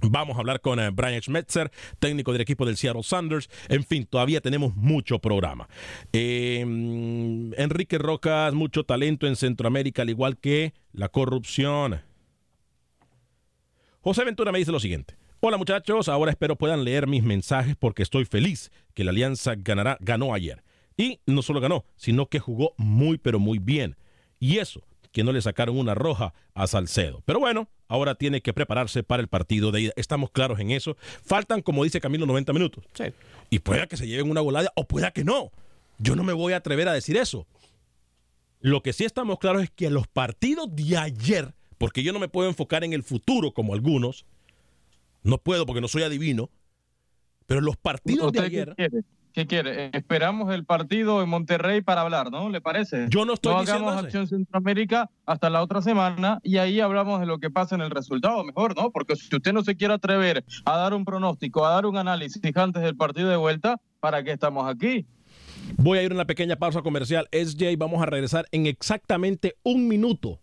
[0.00, 3.50] Vamos a hablar con eh, Brian Schmetzer, técnico del equipo del Seattle Sanders.
[3.68, 5.68] En fin, todavía tenemos mucho programa.
[6.12, 12.00] Mm, Enrique Rocas, mucho talento en Centroamérica, al igual que la corrupción.
[14.00, 15.16] José Ventura me dice lo siguiente.
[15.40, 19.96] Hola muchachos, ahora espero puedan leer mis mensajes porque estoy feliz que la Alianza ganará,
[20.00, 20.62] ganó ayer.
[20.96, 23.96] Y no solo ganó, sino que jugó muy pero muy bien.
[24.40, 24.82] Y eso,
[25.12, 27.22] que no le sacaron una roja a Salcedo.
[27.24, 29.92] Pero bueno, ahora tiene que prepararse para el partido de ida.
[29.96, 30.96] Estamos claros en eso.
[31.24, 32.84] Faltan, como dice Camilo, 90 minutos.
[32.94, 33.04] Sí.
[33.50, 35.50] Y pueda que se lleven una golada o pueda que no.
[35.98, 37.46] Yo no me voy a atrever a decir eso.
[38.60, 42.28] Lo que sí estamos claros es que los partidos de ayer porque yo no me
[42.28, 44.26] puedo enfocar en el futuro como algunos.
[45.22, 46.50] No puedo porque no soy adivino.
[47.46, 48.74] Pero los partidos de ayer.
[49.32, 49.90] ¿Qué quiere?
[49.92, 52.48] Esperamos el partido en Monterrey para hablar, ¿no?
[52.48, 53.06] ¿Le parece?
[53.08, 54.06] Yo no estoy no diciendo hagamos eso.
[54.06, 57.90] Acción Centroamérica hasta la otra semana y ahí hablamos de lo que pasa en el
[57.90, 58.90] resultado, mejor, ¿no?
[58.90, 62.40] Porque si usted no se quiere atrever a dar un pronóstico, a dar un análisis
[62.56, 65.06] antes del partido de vuelta, ¿para qué estamos aquí?
[65.76, 67.28] Voy a ir a una pequeña pausa comercial.
[67.32, 70.40] SJ, vamos a regresar en exactamente un minuto.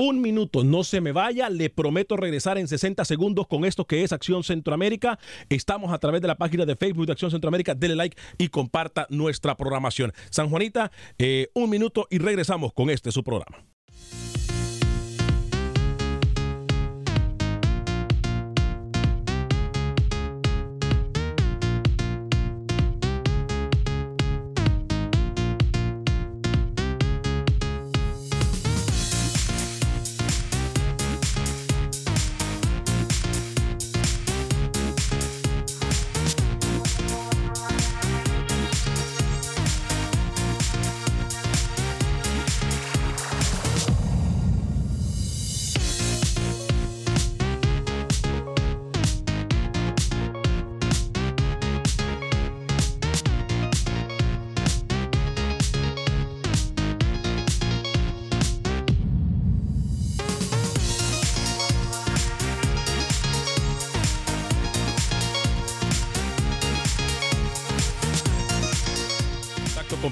[0.00, 4.04] Un minuto, no se me vaya, le prometo regresar en 60 segundos con esto que
[4.04, 5.18] es Acción Centroamérica.
[5.48, 9.08] Estamos a través de la página de Facebook de Acción Centroamérica, dele like y comparta
[9.10, 10.12] nuestra programación.
[10.30, 13.58] San Juanita, eh, un minuto y regresamos con este su programa.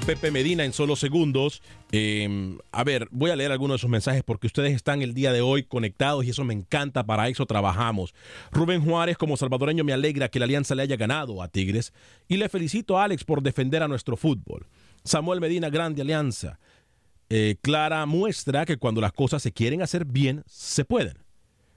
[0.07, 1.61] Pepe Medina en solo segundos.
[1.91, 5.33] Eh, a ver, voy a leer algunos de sus mensajes porque ustedes están el día
[5.33, 8.15] de hoy conectados y eso me encanta, para eso trabajamos.
[8.53, 11.91] Rubén Juárez, como salvadoreño, me alegra que la alianza le haya ganado a Tigres
[12.29, 14.65] y le felicito a Alex por defender a nuestro fútbol.
[15.03, 16.57] Samuel Medina, grande alianza.
[17.29, 21.17] Eh, clara muestra que cuando las cosas se quieren hacer bien, se pueden.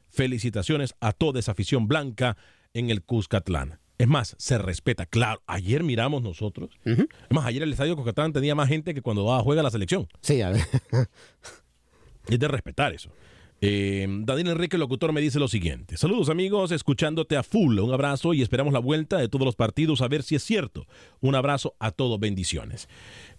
[0.08, 2.36] Felicitaciones a toda esa afición blanca
[2.74, 3.79] en el Cuscatlán.
[4.00, 5.04] Es más, se respeta.
[5.04, 6.70] Claro, ayer miramos nosotros.
[6.86, 9.70] Es más, ayer el estadio Cuscatlán tenía más gente que cuando va a juega la
[9.70, 10.08] selección.
[10.22, 10.62] Sí, a ver.
[12.26, 13.10] Es de respetar eso.
[13.60, 15.98] Eh, Daniel Enrique, el locutor, me dice lo siguiente.
[15.98, 17.78] Saludos amigos, escuchándote a full.
[17.78, 20.86] Un abrazo y esperamos la vuelta de todos los partidos a ver si es cierto.
[21.20, 22.88] Un abrazo a todos, bendiciones.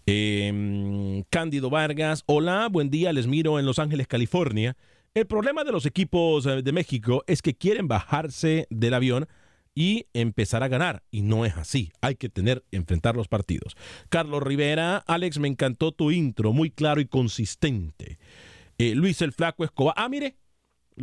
[0.05, 4.77] Eh, Cándido Vargas, hola, buen día, les miro en Los Ángeles, California.
[5.15, 9.27] El problema de los equipos eh, de México es que quieren bajarse del avión
[9.75, 11.03] y empezar a ganar.
[11.11, 11.91] Y no es así.
[12.01, 13.75] Hay que tener, enfrentar los partidos.
[14.09, 18.19] Carlos Rivera, Alex, me encantó tu intro, muy claro y consistente.
[18.77, 19.93] Eh, Luis el Flaco Escobar.
[19.97, 20.35] Ah, mire,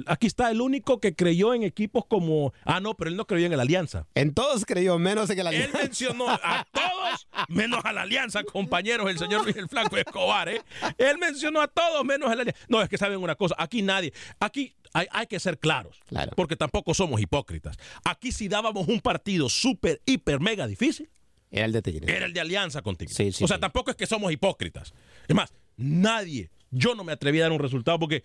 [0.07, 2.53] aquí está el único que creyó en equipos como.
[2.64, 4.07] Ah, no, pero él no creyó en la Alianza.
[4.14, 5.79] En todos creyó, menos en el Él alianza.
[5.79, 10.62] mencionó a todos menos a la Alianza, compañeros, el señor Luis el Flaco Escobar, ¿eh?
[10.98, 12.61] Él mencionó a todos menos a la Alianza.
[12.68, 16.33] No, es que saben una cosa, aquí nadie, aquí hay, hay que ser claros, Claro.
[16.37, 17.77] porque tampoco somos hipócritas.
[18.05, 21.09] Aquí si dábamos un partido súper, hiper, mega difícil,
[21.51, 22.09] Era el de Tigres.
[22.14, 23.11] era el de Alianza contigo.
[23.14, 23.61] Sí, sí, o sea, sí.
[23.61, 24.92] tampoco es que somos hipócritas.
[25.27, 28.22] Es más, nadie, yo no me atreví a dar un resultado porque,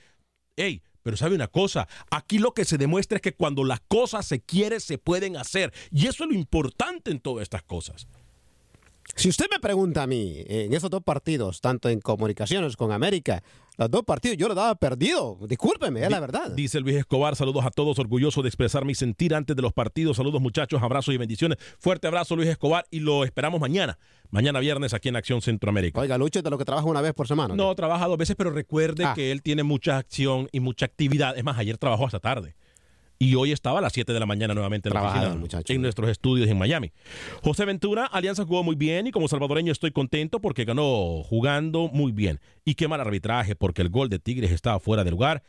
[0.57, 4.25] hey, pero sabe una cosa, aquí lo que se demuestra es que cuando las cosas
[4.25, 5.73] se quieren, se pueden hacer.
[5.91, 8.07] Y eso es lo importante en todas estas cosas.
[9.15, 13.43] Si usted me pregunta a mí, en esos dos partidos, tanto en comunicaciones con América,
[13.77, 15.37] los dos partidos yo lo daba perdido.
[15.47, 16.51] Discúlpeme, es la verdad.
[16.51, 20.17] Dice Luis Escobar, saludos a todos, orgulloso de expresar mi sentir antes de los partidos.
[20.17, 21.57] Saludos muchachos, abrazos y bendiciones.
[21.79, 23.99] Fuerte abrazo Luis Escobar y lo esperamos mañana,
[24.31, 25.99] mañana viernes aquí en Acción Centroamérica.
[25.99, 27.55] Oiga, Lucho es de lo que trabaja una vez por semana.
[27.55, 29.13] No, trabaja dos veces, pero recuerde Ah.
[29.15, 31.37] que él tiene mucha acción y mucha actividad.
[31.37, 32.55] Es más, ayer trabajó hasta tarde.
[33.23, 35.71] Y hoy estaba a las 7 de la mañana nuevamente en la oficina, muchacho.
[35.71, 36.91] en nuestros estudios en Miami.
[37.41, 42.11] José Ventura, Alianza jugó muy bien y como salvadoreño estoy contento porque ganó jugando muy
[42.11, 42.41] bien.
[42.65, 45.41] Y qué mal arbitraje porque el gol de Tigres estaba fuera de lugar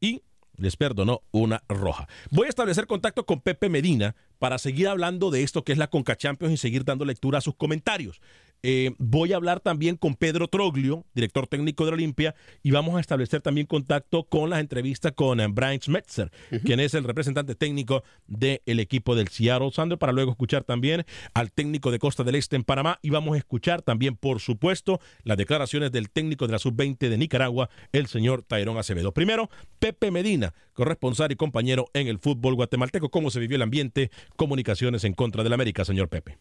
[0.00, 0.22] y
[0.56, 2.08] les perdonó una roja.
[2.32, 5.88] Voy a establecer contacto con Pepe Medina para seguir hablando de esto que es la
[5.88, 8.20] Conca Champions y seguir dando lectura a sus comentarios.
[8.62, 12.96] Eh, voy a hablar también con Pedro Troglio, director técnico de la Olimpia, y vamos
[12.96, 16.30] a establecer también contacto con las entrevistas con eh, Brian Schmetzer,
[16.64, 21.52] quien es el representante técnico del equipo del Seattle Sander, para luego escuchar también al
[21.52, 25.38] técnico de Costa del Este en Panamá y vamos a escuchar también, por supuesto, las
[25.38, 29.12] declaraciones del técnico de la Sub-20 de Nicaragua, el señor Tairón Acevedo.
[29.12, 33.10] Primero, Pepe Medina, corresponsal y compañero en el fútbol guatemalteco.
[33.10, 34.10] ¿Cómo se vivió el ambiente?
[34.36, 36.38] Comunicaciones en contra del América, señor Pepe.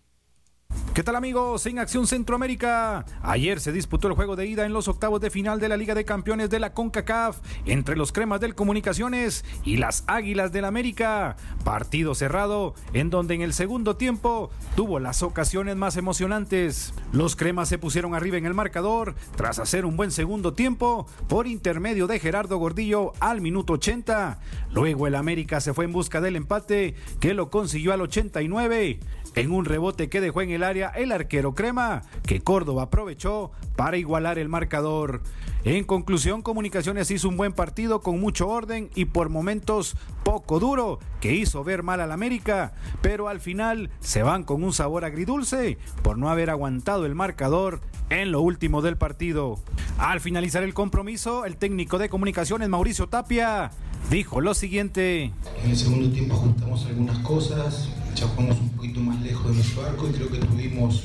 [0.99, 1.65] ¿Qué tal amigos?
[1.65, 3.05] En Acción Centroamérica.
[3.21, 5.95] Ayer se disputó el juego de ida en los octavos de final de la Liga
[5.95, 11.37] de Campeones de la CONCACAF entre los cremas del Comunicaciones y las Águilas del América.
[11.63, 16.93] Partido cerrado en donde en el segundo tiempo tuvo las ocasiones más emocionantes.
[17.13, 21.47] Los cremas se pusieron arriba en el marcador tras hacer un buen segundo tiempo por
[21.47, 24.41] intermedio de Gerardo Gordillo al minuto 80.
[24.73, 28.99] Luego el América se fue en busca del empate que lo consiguió al 89
[29.35, 33.97] en un rebote que dejó en el área el arquero Crema, que Córdoba aprovechó para
[33.97, 35.21] igualar el marcador.
[35.63, 40.99] En conclusión, Comunicaciones hizo un buen partido con mucho orden y por momentos poco duro,
[41.19, 45.77] que hizo ver mal al América, pero al final se van con un sabor agridulce
[46.01, 49.59] por no haber aguantado el marcador en lo último del partido.
[49.97, 53.71] Al finalizar el compromiso, el técnico de Comunicaciones, Mauricio Tapia,
[54.09, 55.33] dijo lo siguiente.
[55.63, 59.85] En el segundo tiempo ajustamos algunas cosas, ya jugamos un poquito más lejos de nuestro
[59.85, 61.03] arco y creo que tuvimos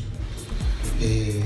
[1.01, 1.41] eh,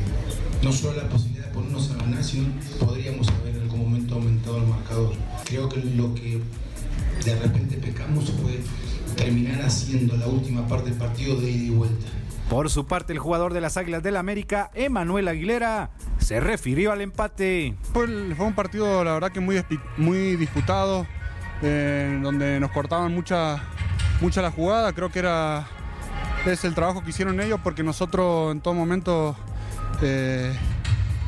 [0.62, 2.48] no solo la posibilidad de ponernos a ganar, sino
[2.80, 5.12] podríamos haber en algún momento aumentado el marcador.
[5.44, 6.40] Creo que lo que
[7.24, 8.60] de repente pecamos fue
[9.16, 12.06] terminar haciendo la última parte del partido de ida y vuelta.
[12.48, 17.02] Por su parte, el jugador de las Águilas del América, Emanuel Aguilera, se refirió al
[17.02, 17.74] empate.
[17.92, 19.62] Fue, fue un partido, la verdad, que muy,
[19.98, 21.06] muy disputado,
[21.60, 23.62] eh, donde nos cortaban mucha,
[24.20, 24.92] mucha la jugada.
[24.92, 25.66] Creo que era
[26.46, 29.36] es el trabajo que hicieron ellos porque nosotros en todo momento
[30.00, 30.54] eh,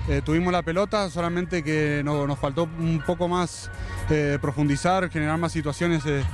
[0.08, 3.70] eh, tuvimos la pelota, solamente que no, nos faltó un poco más
[4.08, 6.24] eh, profundizar, generar más situaciones de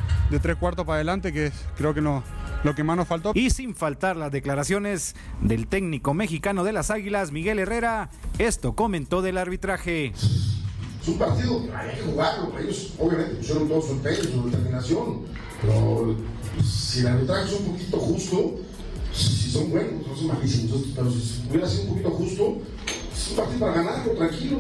[0.41, 2.23] tres cuartos para adelante, que creo que no,
[2.63, 3.33] lo que más nos faltó.
[3.35, 9.23] Y sin faltar las declaraciones del técnico mexicano de las Águilas, Miguel Herrera, esto comentó
[9.23, 10.07] del arbitraje.
[10.07, 15.23] Es un partido hay que jugarlo, ellos obviamente pusieron todo su empeño, su determinación,
[15.63, 16.17] pero
[16.65, 18.55] si el arbitraje es un poquito justo,
[19.13, 22.59] si son buenos, no son malísimos, pero si hubiera sido un poquito justo,
[23.13, 24.59] es un partido para ganarlo, tranquilo.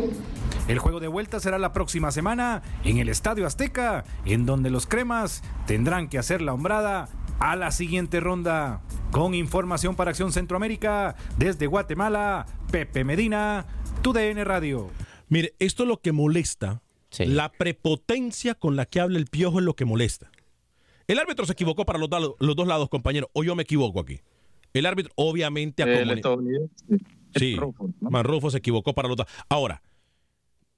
[0.68, 4.86] El juego de vuelta será la próxima semana en el Estadio Azteca, en donde los
[4.86, 8.80] cremas tendrán que hacer la hombrada a la siguiente ronda.
[9.12, 13.66] Con información para Acción Centroamérica, desde Guatemala, Pepe Medina,
[14.02, 14.90] TUDN Radio.
[15.28, 16.82] Mire, esto es lo que molesta.
[17.18, 20.30] La prepotencia con la que habla el piojo es lo que molesta.
[21.06, 24.20] El árbitro se equivocó para los, los dos lados, compañero, o yo me equivoco aquí.
[24.72, 26.22] El árbitro obviamente el
[27.34, 27.56] Sí,
[28.00, 29.26] Manrufo se equivocó para los dos.
[29.48, 29.82] Ahora,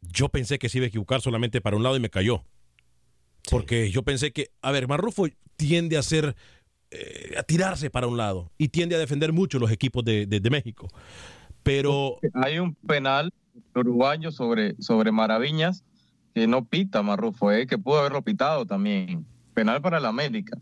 [0.01, 2.45] yo pensé que se iba a equivocar solamente para un lado y me cayó.
[3.51, 6.37] Porque yo pensé que, a ver, Marrufo tiende a ser,
[6.91, 10.51] eh, a tirarse para un lado y tiende a defender mucho los equipos de, de,
[10.51, 10.89] México.
[11.63, 12.19] Pero...
[12.35, 13.33] Hay un penal
[13.75, 15.85] uruguayo sobre, sobre Maraviñas
[16.35, 19.25] que no pita Marrufo, eh, que pudo haberlo pitado también.
[19.59, 20.57] Penal para el América.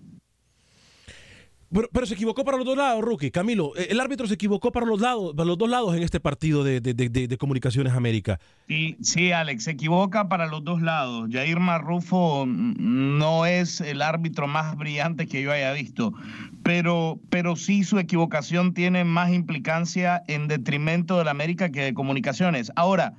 [1.93, 3.31] Pero, se equivocó para los dos lados, Rookie.
[3.31, 6.19] Camilo, eh, el árbitro se equivocó para los, lados, para los dos lados en este
[6.19, 8.41] partido de, de, Comunicaciones América.
[8.69, 11.29] Sí, sí, Alex, se equivoca para los dos lados.
[11.31, 16.15] Jair Marrufo no es el árbitro más brillante que yo haya visto,
[16.63, 21.93] pero, pero sí su equivocación tiene más implicancia en detrimento de la América que de
[21.93, 22.73] Comunicaciones.
[22.77, 23.13] Ahora,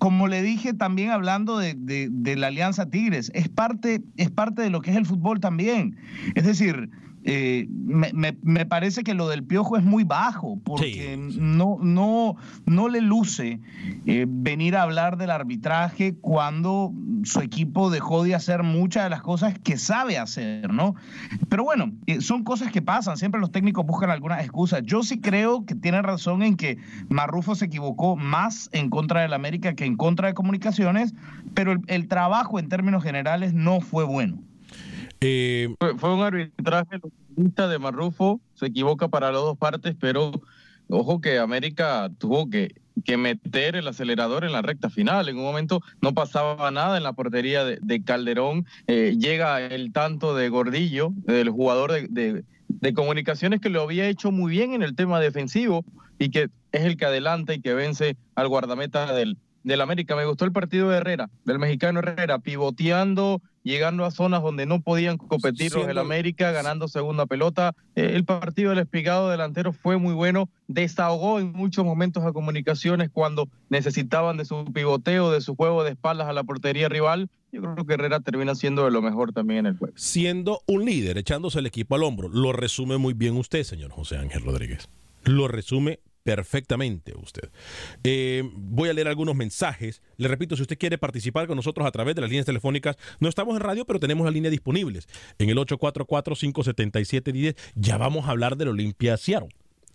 [0.00, 4.70] como le dije también hablando de, de, la Alianza Tigres, es parte, es parte de
[4.70, 5.98] lo que es el fútbol también.
[6.34, 6.88] Es decir,
[7.22, 13.02] eh, me, parece que lo del piojo es muy bajo, porque No, no, no le
[13.02, 13.60] luce
[14.06, 16.92] eh, venir a hablar del arbitraje cuando
[17.24, 20.94] su equipo dejó de hacer muchas de las cosas que sabe hacer, ¿no?
[21.48, 24.82] Pero bueno, eh, son cosas que pasan, siempre los técnicos buscan algunas excusas.
[24.84, 26.78] Yo sí creo que tiene razón en que
[27.10, 31.14] Marrufo se equivocó más en contra del América que en contra de comunicaciones,
[31.52, 34.38] pero el trabajo en términos generales no fue bueno.
[35.22, 36.98] Eh, fue, un arbitraje
[37.36, 40.32] de Marrufo, se equivoca para las dos partes, pero
[40.88, 42.74] ojo que América tuvo que,
[43.16, 45.28] meter el acelerador en la recta final.
[45.28, 48.66] En un momento no pasaba nada en la portería de, Calderón.
[48.86, 52.44] Eh, llega el tanto de Gordillo, el jugador de,
[52.94, 55.84] comunicaciones que lo había hecho muy bien en el tema defensivo
[56.18, 60.14] y que es el que adelanta y que vence al guardameta del, del América.
[60.14, 64.80] Me gustó el partido de Herrera, del mexicano Herrera, pivoteando, llegando a zonas donde no
[64.80, 67.74] podían competir los del América, ganando segunda pelota.
[67.94, 73.10] Eh, el partido del espigado delantero fue muy bueno, desahogó en muchos momentos a comunicaciones
[73.12, 77.28] cuando necesitaban de su pivoteo, de su juego de espaldas a la portería rival.
[77.52, 79.94] Yo creo que Herrera termina siendo de lo mejor también en el juego.
[79.96, 82.28] Siendo un líder, echándose el equipo al hombro.
[82.28, 84.88] Lo resume muy bien usted, señor José Ángel Rodríguez.
[85.24, 87.50] Lo resume perfectamente usted.
[88.04, 90.02] Eh, voy a leer algunos mensajes.
[90.16, 93.28] Le repito, si usted quiere participar con nosotros a través de las líneas telefónicas, no
[93.28, 97.56] estamos en radio, pero tenemos la línea disponibles en el 844-577-10.
[97.74, 99.50] Ya vamos a hablar del Olimpia Seattle.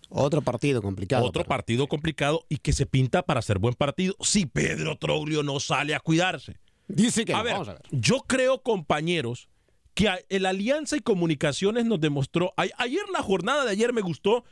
[0.08, 1.24] Otro partido complicado.
[1.24, 5.58] Otro partido complicado y que se pinta para ser buen partido si Pedro Troglio no
[5.58, 6.56] sale a cuidarse.
[6.88, 7.82] Dice que a ver, vamos a ver.
[7.90, 9.48] yo creo, compañeros,
[9.94, 12.54] que el Alianza y Comunicaciones nos demostró.
[12.56, 14.44] ayer, la jornada de ayer me gustó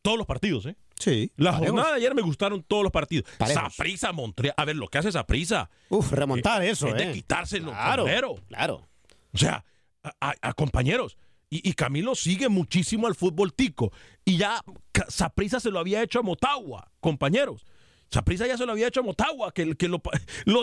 [0.00, 0.76] todos los partidos, ¿eh?
[1.00, 1.32] Sí.
[1.36, 3.28] La jornada de ayer me gustaron todos los partidos.
[3.52, 4.54] Saprisa, Montreal.
[4.56, 5.68] A ver, lo que hace Saprisa.
[5.88, 7.12] Uf, remontar eso, es de ¿eh?
[7.12, 8.34] quitárselo Claro, sombrero.
[8.48, 8.88] claro.
[9.32, 9.64] O sea,
[10.04, 11.16] a, a- a compañeros.
[11.48, 13.92] Y, y Camilo sigue muchísimo al fútbol tico.
[14.24, 14.62] Y ya
[15.08, 17.66] Saprisa se lo había hecho a Motagua, compañeros.
[18.10, 20.02] Saprisa ya se lo había hecho a Motagua, que, que lo,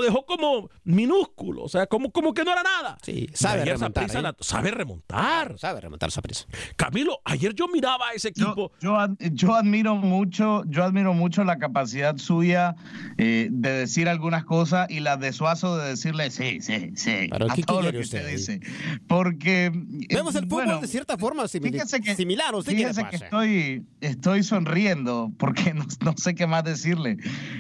[0.02, 1.64] dejó como minúsculo.
[1.64, 2.98] O sea, como, como que no era nada.
[3.02, 4.22] Sí, sabe remontar, ¿eh?
[4.22, 5.58] la- sabe remontar.
[5.58, 6.46] Sabe remontar esa prisa.
[6.76, 8.72] Camilo, ayer yo miraba a ese equipo.
[8.82, 12.76] Yo, ad- yo admiro mucho, yo admiro mucho la capacidad suya
[13.18, 17.28] eh, de decir algunas cosas y la de Suazo de decirle sí, sí, sí.
[17.32, 18.34] Pero a ¿qué todo lo que usted ahí?
[18.36, 18.60] dice.
[19.08, 19.72] Porque eh,
[20.16, 22.54] Vemos el fútbol bueno, de cierta forma simil- fíjese que- similar.
[22.56, 27.18] ¿Usted qué le Fíjese que estoy, estoy sonriendo porque no, no sé qué más decirle.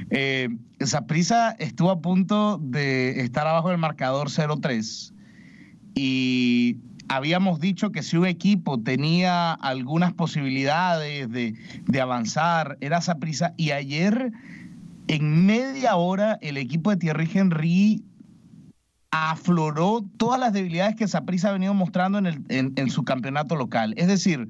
[0.10, 0.50] Eh,
[0.82, 5.14] Saprissa estuvo a punto de estar abajo del marcador 0-3
[5.96, 6.78] y
[7.10, 11.56] habíamos dicho que si un equipo tenía algunas posibilidades de,
[11.88, 14.32] de avanzar, era Saprissa y ayer
[15.08, 18.04] en media hora el equipo de Thierry Henry
[19.12, 23.94] afloró todas las debilidades que Saprissa ha venido mostrando en, el- en su campeonato local.
[23.98, 24.50] Es decir,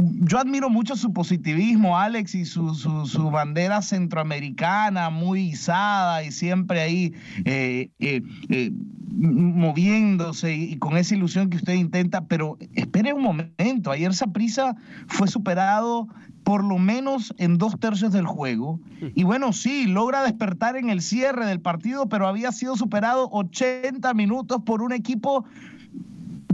[0.00, 6.30] yo admiro mucho su positivismo, Alex, y su, su- su bandera centroamericana muy izada y
[6.32, 8.70] siempre ahí eh, eh, eh,
[9.10, 14.76] moviéndose y, con esa ilusión que usted intenta, pero espere un momento, ayer Saprissa
[15.08, 16.08] fue superado
[16.44, 18.80] por lo menos en dos tercios del juego.
[19.14, 24.14] Y bueno, sí, logra despertar en el cierre del partido, pero había sido superado 80
[24.14, 25.44] minutos por un equipo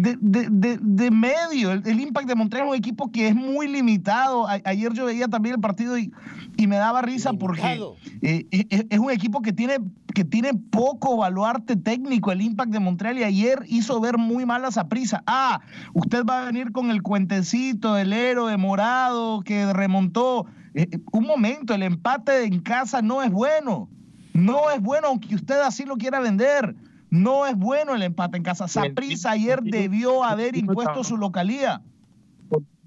[0.05, 1.73] de, de- de- de medio.
[1.73, 4.47] El, el Impact de Montreal es un equipo que es muy limitado.
[4.47, 6.13] A- ayer yo veía también el partido y,
[6.57, 7.47] y me daba risa Limitado.
[7.47, 9.79] porque eh, es, es un equipo que tiene,
[10.15, 14.65] que tiene poco baluarte técnico, el Impact de Montreal, y ayer hizo ver muy mal
[14.65, 15.23] a Saprissa.
[15.27, 15.61] Ah,
[15.93, 20.47] usted va a venir con el cuentecito del héroe morado que remontó.
[20.75, 23.89] Eh, eh, un momento, el empate en casa no es bueno.
[24.33, 26.75] No es bueno, aunque usted así lo quiera vender.
[27.15, 28.67] No es bueno el empate en casa.
[28.67, 31.81] Saprissa ayer debió haber impuesto su localía.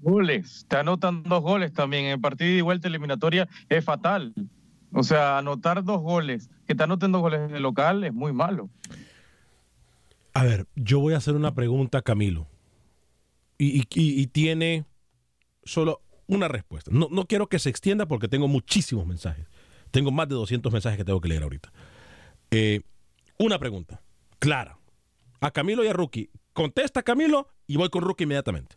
[0.02, 2.04] goles, te anotan dos goles también.
[2.04, 4.34] En partido de vuelta eliminatoria es fatal.
[4.92, 8.68] O sea, anotar dos goles, que te anoten dos goles de local es muy malo.
[10.34, 12.46] A ver, yo voy a hacer una pregunta a Camilo.
[13.56, 14.84] Y- y tiene
[15.64, 16.90] solo una respuesta.
[16.94, 19.46] No, no quiero que se extienda porque tengo muchísimos mensajes.
[19.90, 21.72] Tengo más de 200 mensajes que tengo que leer ahorita.
[22.50, 22.82] Eh,
[23.38, 24.00] una pregunta,
[24.38, 24.78] clara.
[25.40, 26.30] A Camilo y a Rookie.
[26.52, 28.76] Contesta Camilo y voy con Rookie inmediatamente.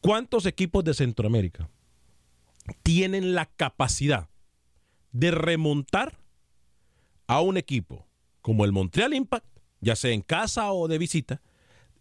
[0.00, 1.68] ¿Cuántos equipos de Centroamérica
[2.82, 4.28] tienen la capacidad
[5.12, 6.18] de remontar
[7.26, 8.06] a un equipo
[8.42, 9.46] como el Montreal Impact,
[9.80, 11.42] ya sea en casa o de visita,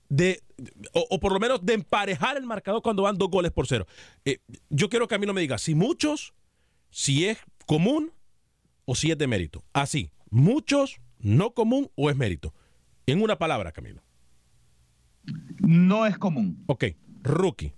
[0.09, 0.43] de,
[0.93, 3.87] o, por lo menos de emparejar el marcador cuando van dos goles por cero.
[4.23, 4.39] Eh,
[4.69, 6.33] yo quiero que no me diga si muchos,
[6.91, 8.11] si es común
[8.85, 9.63] o si es de mérito.
[9.73, 12.53] Así, muchos, no común o es mérito.
[13.05, 14.01] En una palabra, Camilo.
[15.59, 16.63] No es común.
[16.67, 16.85] Ok,
[17.23, 17.73] rookie.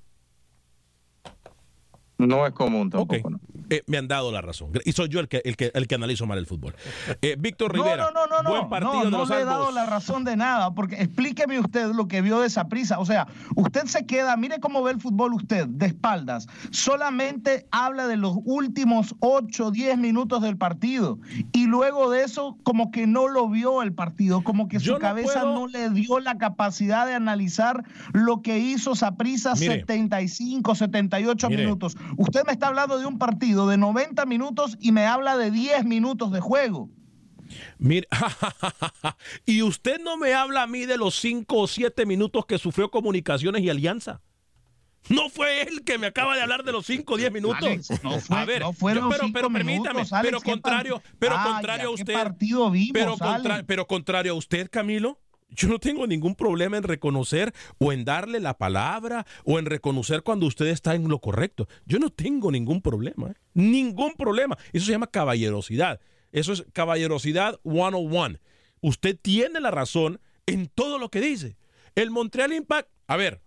[2.18, 3.30] No es común tampoco.
[3.30, 3.40] ¿no?
[3.70, 4.72] Eh, me han dado la razón.
[4.86, 6.76] Y soy yo el que, el que, el que analizo mal el fútbol.
[7.22, 8.10] Eh, Víctor No, Rivera.
[8.14, 10.36] no, no, no, buen no, partido no, de no le he dado la razón de
[10.36, 13.00] nada, porque explíqueme usted lo que vio de esa prisa.
[13.00, 16.48] O sea, usted se queda, mire cómo ve el fútbol usted, de espaldas.
[16.72, 21.20] Solamente habla de los últimos 8, 10 minutos del partido.
[21.52, 25.00] Y luego de eso, como que no lo vio el partido, como que su no
[25.00, 29.80] cabeza puedo- no le dio la capacidad de analizar lo que hizo Saprisa Mire.
[29.80, 31.64] 75, 78 Mire.
[31.64, 31.98] minutos.
[32.18, 35.86] Usted me está hablando de un partido de 90 minutos y me habla de 10
[35.86, 36.90] minutos de juego.
[37.80, 38.08] Mire,
[39.46, 42.92] y usted no me habla a mí de los cinco o siete minutos que sufrió
[42.92, 44.22] Comunicaciones y Alianza.
[45.10, 47.64] No fue él que me acaba de hablar de los 5 o 10 minutos.
[47.66, 50.42] Alex, no fue- a ver, no fueron yo- pero, cinco pero permítame, minutos, Alex, pero
[50.42, 52.14] ¿qué contrario, pero contrario a ¿qué usted.
[52.14, 53.66] partido vimos, pero, contra- Alex?
[53.66, 58.40] pero contrario a usted, Camilo, yo no tengo ningún problema en reconocer o en darle
[58.40, 61.68] la palabra o en reconocer cuando usted está en lo correcto.
[61.86, 63.36] Yo no tengo ningún problema, ¿eh?
[63.54, 64.58] ningún problema.
[64.74, 66.00] Eso se llama caballerosidad.
[66.32, 68.40] Eso es caballerosidad 101.
[68.82, 71.58] Usted tiene la razón en todo lo que dice.
[71.96, 73.42] El Montreal Impact, a ver,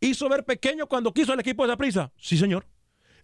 [0.00, 2.12] hizo ver pequeño cuando quiso el equipo de prisa.
[2.16, 2.66] Sí, señor.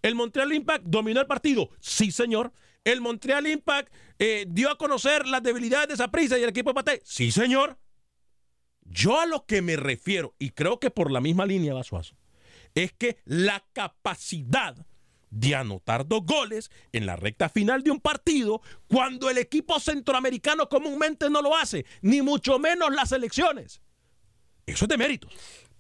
[0.03, 1.71] El Montreal Impact dominó el partido.
[1.81, 2.53] Sí, señor.
[2.85, 6.71] El Montreal Impact eh, dio a conocer las debilidades de esa prisa y el equipo
[6.71, 7.03] de Pate.
[7.05, 7.79] Sí, señor.
[8.91, 12.17] Yo a lo que me refiero, y creo que por la misma línea va Suazo,
[12.75, 14.75] es que la capacidad
[15.31, 20.69] de anotar dos goles en la recta final de un partido cuando el equipo centroamericano
[20.69, 23.83] comúnmente no lo hace, ni mucho menos las elecciones.
[24.65, 25.31] Eso es de méritos.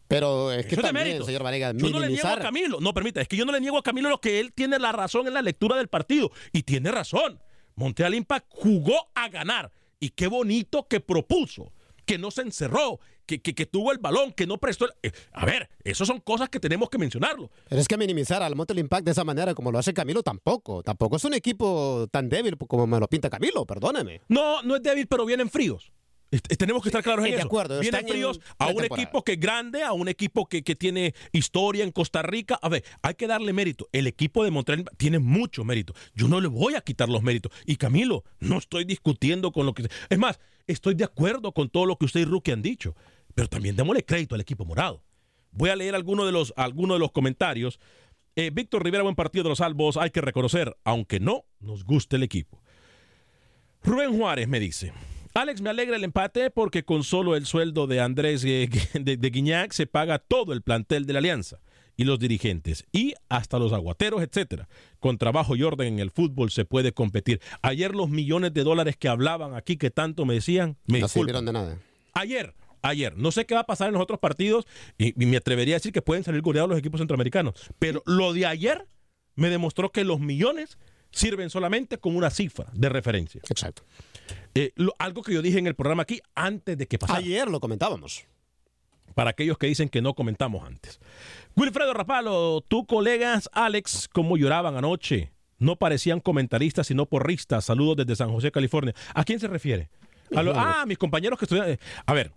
[0.06, 1.24] Pero es que Eso es de también, mérito.
[1.26, 2.80] señor Varega, Yo no le niego a minimizar- Camilo.
[2.80, 4.92] No, permita, es que yo no le niego a Camilo lo que él tiene la
[4.92, 6.30] razón en la lectura del partido.
[6.52, 7.40] Y tiene razón.
[7.74, 9.70] Montreal Impact jugó a ganar.
[10.00, 11.72] Y qué bonito que propuso,
[12.08, 14.86] que no se encerró, que, que- que tuvo el balón, que no prestó.
[14.86, 17.50] el- eh, a ver, esas son cosas que tenemos que mencionarlo.
[17.68, 20.82] Pero es que minimizar al Montreal Impact de esa manera como lo hace Camilo tampoco.
[20.82, 24.22] Tampoco es un equipo tan débil como me lo pinta Camilo, perdóneme.
[24.28, 25.92] No, no es débil, pero vienen fríos.
[26.58, 27.46] Tenemos que estar claros en de eso.
[27.46, 31.14] acuerdo, Vienen fríos a un equipo que es grande, a un equipo que, que tiene
[31.32, 32.58] historia en Costa Rica.
[32.60, 33.88] A ver, hay que darle mérito.
[33.92, 35.94] El equipo de Montreal tiene mucho mérito.
[36.14, 37.50] Yo no le voy a quitar los méritos.
[37.64, 39.88] Y Camilo, no estoy discutiendo con lo que...
[40.10, 40.38] Es más,
[40.68, 42.94] estoy de acuerdo con todo lo que usted y Rookie han dicho.
[43.34, 45.02] Pero también démosle crédito al equipo morado.
[45.50, 47.80] Voy a leer algunos de los, algunos de los comentarios.
[48.36, 49.96] Eh, Víctor Rivera, buen partido de los salvos.
[49.96, 52.62] Hay que reconocer, aunque no nos guste el equipo.
[53.82, 54.92] Rubén Juárez me dice,
[55.34, 59.30] Alex, me alegra el empate porque con solo el sueldo de Andrés eh, de, de
[59.30, 61.60] Guiñac se paga todo el plantel de la Alianza
[61.98, 64.68] y los dirigentes y hasta los aguateros, etcétera.
[65.00, 67.40] Con trabajo y orden en el fútbol se puede competir.
[67.60, 71.44] Ayer los millones de dólares que hablaban aquí que tanto me decían, me No sirvieron
[71.44, 71.78] de nada.
[72.14, 74.64] Ayer, ayer, no sé qué va a pasar en los otros partidos
[74.96, 78.32] y, y me atrevería a decir que pueden salir goleados los equipos centroamericanos, pero lo
[78.32, 78.86] de ayer
[79.34, 80.78] me demostró que los millones
[81.10, 83.40] sirven solamente como una cifra de referencia.
[83.50, 83.82] Exacto.
[84.54, 87.18] Eh, lo- algo que yo dije en el programa aquí antes de que pasara.
[87.18, 88.24] Ayer lo comentábamos.
[89.18, 91.00] Para aquellos que dicen que no comentamos antes.
[91.56, 95.32] Wilfredo Rapalo, tu colegas Alex, cómo lloraban anoche.
[95.58, 97.64] No parecían comentaristas, sino porristas.
[97.64, 98.94] Saludos desde San José, California.
[99.14, 99.90] ¿A quién se refiere?
[100.36, 101.76] A lo- ah, mis compañeros que estudian.
[102.06, 102.30] A ver,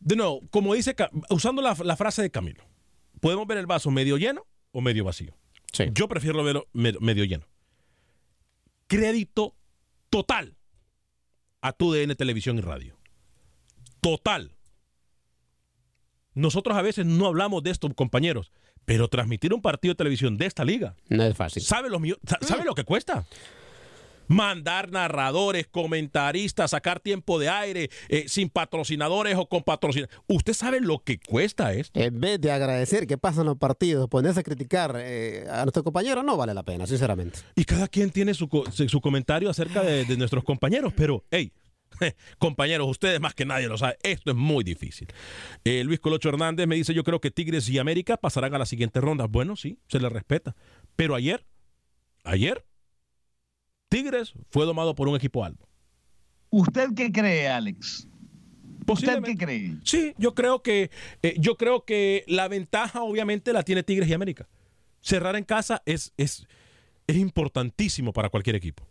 [0.00, 0.94] de nuevo, como dice,
[1.30, 2.62] usando la, la frase de Camilo,
[3.22, 5.34] podemos ver el vaso medio lleno o medio vacío.
[5.94, 7.46] Yo prefiero verlo me- medio lleno.
[8.86, 9.54] Crédito
[10.10, 10.56] total
[11.62, 12.98] a tu DN Televisión y Radio.
[14.02, 14.53] Total.
[16.34, 18.50] Nosotros a veces no hablamos de esto, compañeros,
[18.84, 20.94] pero transmitir un partido de televisión de esta liga.
[21.08, 21.62] No es fácil.
[21.62, 22.00] ¿Sabe, los
[22.42, 23.24] ¿sabe lo que cuesta?
[24.26, 30.18] Mandar narradores, comentaristas, sacar tiempo de aire, eh, sin patrocinadores o con patrocinadores.
[30.26, 32.00] ¿Usted sabe lo que cuesta esto?
[32.00, 36.22] En vez de agradecer que pasan los partidos, ponerse a criticar eh, a nuestro compañero,
[36.22, 37.40] no vale la pena, sinceramente.
[37.54, 41.52] Y cada quien tiene su, co- su comentario acerca de, de nuestros compañeros, pero, hey,
[42.38, 45.08] compañeros, ustedes más que nadie lo saben, esto es muy difícil.
[45.64, 48.66] Eh, Luis Colocho Hernández me dice, yo creo que Tigres y América pasarán a la
[48.66, 49.26] siguiente ronda.
[49.26, 50.54] Bueno, sí, se les respeta.
[50.96, 51.46] Pero ayer,
[52.24, 52.64] ayer,
[53.88, 55.68] Tigres fue domado por un equipo alto.
[56.50, 58.06] ¿Usted qué cree, Alex?
[58.86, 59.76] ¿Usted qué cree?
[59.82, 60.90] Sí, yo creo que
[61.22, 64.48] eh, yo creo que la ventaja obviamente la tiene Tigres y América.
[65.00, 66.46] Cerrar en casa es, es,
[67.06, 68.86] es importantísimo para cualquier equipo.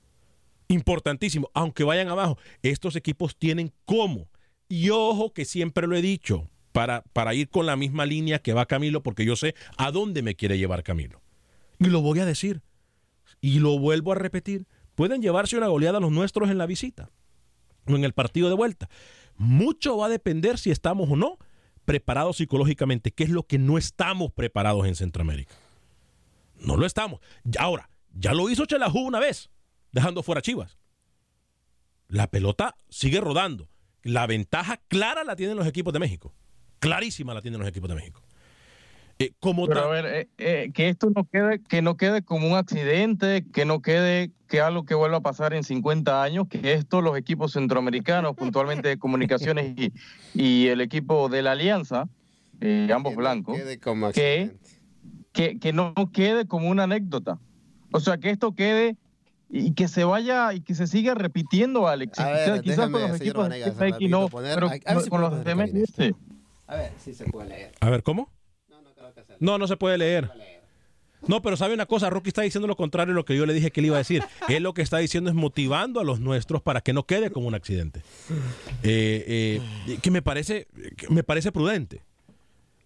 [0.74, 1.50] Importantísimo.
[1.54, 4.28] Aunque vayan abajo, estos equipos tienen cómo.
[4.68, 8.54] Y ojo que siempre lo he dicho, para, para ir con la misma línea que
[8.54, 11.22] va Camilo, porque yo sé a dónde me quiere llevar Camilo.
[11.80, 12.64] Y lo voy a decir.
[13.40, 14.66] Y lo vuelvo a repetir.
[14.96, 17.12] Pueden llevarse una goleada a los nuestros en la visita
[17.86, 18.90] o en el partido de vuelta.
[19.36, 21.38] Mucho va a depender si estamos o no
[21.86, 25.54] preparados psicológicamente, que es lo que no estamos preparados en Centroamérica.
[26.60, 27.20] No lo estamos.
[27.60, 29.50] Ahora, ya lo hizo Chelajú una vez,
[29.94, 30.78] dejando fuera a Chivas.
[32.10, 33.70] La pelota sigue rodando.
[34.04, 36.34] La ventaja clara la tienen los equipos de México.
[36.80, 38.22] Clarísima la tienen los equipos de México.
[39.20, 42.48] Eh, como Pero a ver, eh, eh, que esto no quede, que no quede como
[42.48, 46.74] un accidente, que no quede que algo que vuelva a pasar en 50 años, que
[46.74, 49.94] esto los equipos centroamericanos, puntualmente de comunicaciones y,
[50.34, 52.10] y el equipo de la Alianza,
[52.60, 53.58] eh, ambos blancos,
[54.14, 54.52] que,
[55.32, 57.40] que, que no quede como una anécdota.
[57.92, 58.98] O sea, que esto quede
[59.56, 62.20] y que se vaya y que se siga repitiendo, Alex.
[62.20, 65.10] A ver, Quizás- con los equipos de no, rapidito poner- pero a- a ver si
[65.10, 66.16] con los de.
[66.66, 67.72] A ver si se puede leer.
[67.80, 68.30] A ver, ¿cómo?
[69.40, 70.32] No, no se puede leer.
[71.28, 73.54] No, pero sabe una cosa, Rocky está diciendo lo contrario a lo que yo le
[73.54, 74.24] dije que él iba a decir.
[74.50, 77.48] Él lo que está diciendo es motivando a los nuestros para que no quede como
[77.48, 78.02] un accidente.
[78.84, 82.02] Eh, eh, que me parece, que me parece prudente.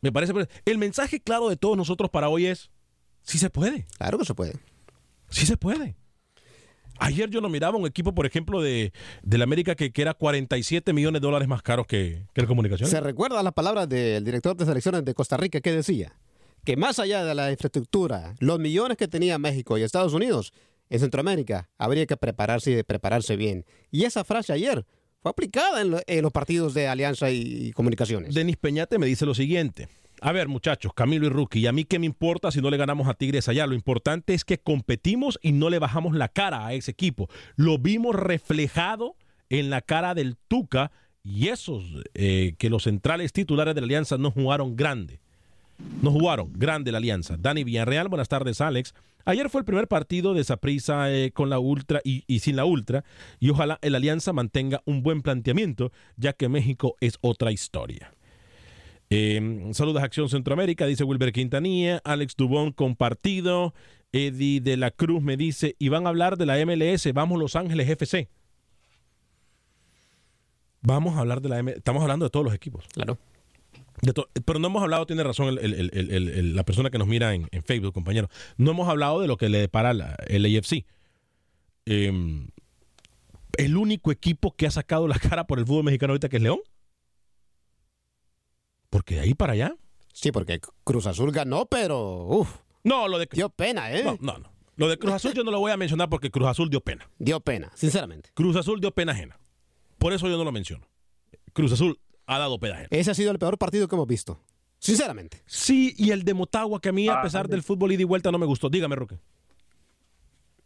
[0.02, 0.54] Me parece prudente.
[0.66, 2.70] El mensaje claro de todos nosotros para hoy es,
[3.24, 3.88] sí se puede.
[3.98, 4.54] Claro que se puede.
[5.30, 5.96] Sí se puede.
[7.00, 8.92] Ayer yo no miraba un equipo, por ejemplo, de,
[9.24, 12.48] de la América que, que era 47 millones de dólares más caros que, que el
[12.48, 12.90] Comunicación.
[12.90, 16.14] ¿Se recuerda las palabras del director de selecciones de Costa Rica que decía?
[16.64, 20.52] Que más allá de la infraestructura, los millones que tenía México y Estados Unidos,
[20.90, 23.66] en Centroamérica habría que prepararse y prepararse bien.
[23.92, 24.86] Y esa frase ayer
[25.22, 28.34] fue aplicada en, lo- en los partidos de Alianza y, y Comunicaciones.
[28.34, 29.88] Denis Peñate me dice lo siguiente.
[30.22, 32.78] A ver, muchachos, Camilo y Rookie, ¿y a mí qué me importa si no le
[32.78, 33.68] ganamos a Tigres allá?
[33.68, 37.30] Lo importante es que competimos y no le bajamos la cara a ese equipo.
[37.56, 39.16] Lo vimos reflejado
[39.50, 40.92] en la cara del Tuca
[41.24, 41.84] y esos
[42.16, 45.20] eh, que los centrales titulares de la Alianza no jugaron grande.
[46.02, 47.38] No jugaron grande la Alianza.
[47.38, 48.96] Dani Villarreal, buenas tardes, Alex.
[49.24, 52.66] Ayer fue el primer partido de Saprissa eh, con la Ultra y, y, sin la
[52.66, 53.04] Ultra,
[53.40, 58.14] y ojalá el Alianza mantenga un buen planteamiento, ya que México es otra historia.
[59.10, 63.74] Eh, saludos a Acción Centroamérica, dice Wilber Quintanilla, Alex Dubón compartido,
[64.12, 67.56] Eddie de la Cruz me dice, y van a hablar de la MLS, vamos Los
[67.56, 68.30] Ángeles FC.
[70.82, 72.86] Vamos a hablar de la MLS, estamos hablando de todos los equipos.
[72.94, 73.18] Claro.
[74.46, 77.48] pero no hemos hablado, tiene razón el, el, el, la persona que nos mira en,
[77.52, 78.30] en, Facebook, compañero.
[78.58, 80.86] No hemos hablado de lo que le depara la, el AFC.
[81.86, 82.48] Eh,
[83.58, 86.44] el único equipo que ha sacado la cara por el fútbol mexicano ahorita que es
[86.44, 86.60] León.
[88.90, 89.76] Porque de ahí para allá.
[90.14, 92.26] Sí, porque Cruz Azul ganó, pero.
[92.26, 92.50] Uf,
[92.84, 93.28] no, lo de.
[93.32, 94.04] Dio pena, ¿eh?
[94.04, 94.52] No, no, no.
[94.78, 97.10] Lo de Cruz Azul yo no lo voy a mencionar porque Cruz Azul dio pena.
[97.18, 98.30] Dio pena, sinceramente.
[98.34, 99.40] Cruz Azul dio pena ajena.
[99.98, 100.88] Por eso yo no lo menciono.
[101.54, 102.90] Cruz Azul ha dado pena ajena.
[102.92, 104.40] Ese ha sido el peor partido que hemos visto.
[104.80, 105.42] Sinceramente.
[105.48, 108.32] Sí, y el de Motagua, que a mí, a pesar del fútbol ida y vuelta,
[108.32, 108.70] no me gustó.
[108.70, 109.18] Dígame, Roque.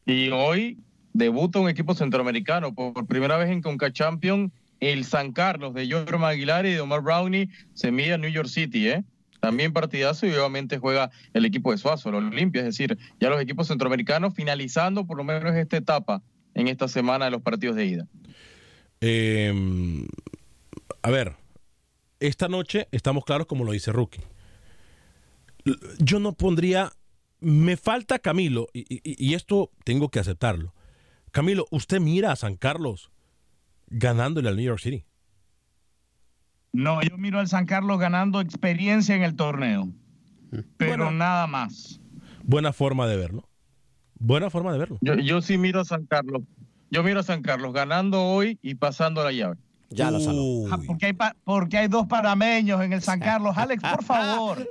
[0.06, 0.80] Y hoy
[1.14, 2.76] debuta un equipo centroamericano.
[2.76, 4.52] Por primera vez en Conca Champion,
[4.82, 8.50] el San Carlos de Jorma Aguilar y de Omar Brownie se mide a New York
[8.50, 9.04] City, ¿eh?
[9.40, 13.42] También partidazo y obviamente juega el equipo de Suazo, el Olimpia, es decir, ya los
[13.42, 16.22] equipos centroamericanos finalizando por lo menos esta etapa
[16.54, 18.08] en esta semana de los partidos de ida.
[19.00, 20.06] Eh,
[21.02, 21.36] a ver,
[22.20, 24.22] esta noche estamos claros como lo dice Rookie.
[26.00, 26.92] Yo no pondría,
[27.40, 30.74] me falta Camilo, y esto tengo que aceptarlo.
[31.32, 33.12] Camilo, usted mira a San Carlos
[33.92, 35.06] ganándole al New York City.
[36.74, 39.90] No, yo miro al San Carlos ganando experiencia en el torneo.
[40.78, 42.00] Pero bueno, nada más.
[42.44, 43.48] Buena forma de verlo.
[44.18, 44.98] Buena forma de verlo.
[45.02, 46.44] Yo, yo, sí miro a San Carlos.
[46.90, 49.58] Yo miro a San Carlos ganando hoy y pasando la llave.
[49.92, 50.78] Ya lo saludó.
[50.88, 53.58] Porque hay, porque hay dos panameños en el San Carlos.
[53.58, 54.68] Alex, por favor.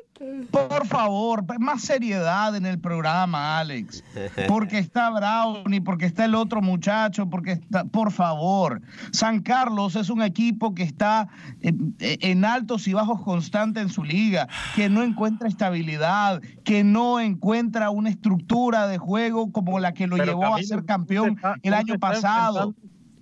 [0.51, 4.05] Por favor, más seriedad en el programa, Alex.
[4.49, 7.85] Porque está Brownie, porque está el otro muchacho, porque está.
[7.85, 8.83] Por favor.
[9.13, 11.29] San Carlos es un equipo que está
[11.63, 14.47] en, en altos y bajos constantes en su liga,
[14.77, 20.17] que no encuentra estabilidad, que no encuentra una estructura de juego como la que lo
[20.17, 22.75] Pero llevó Camilo, a ser campeón está- el año pasado.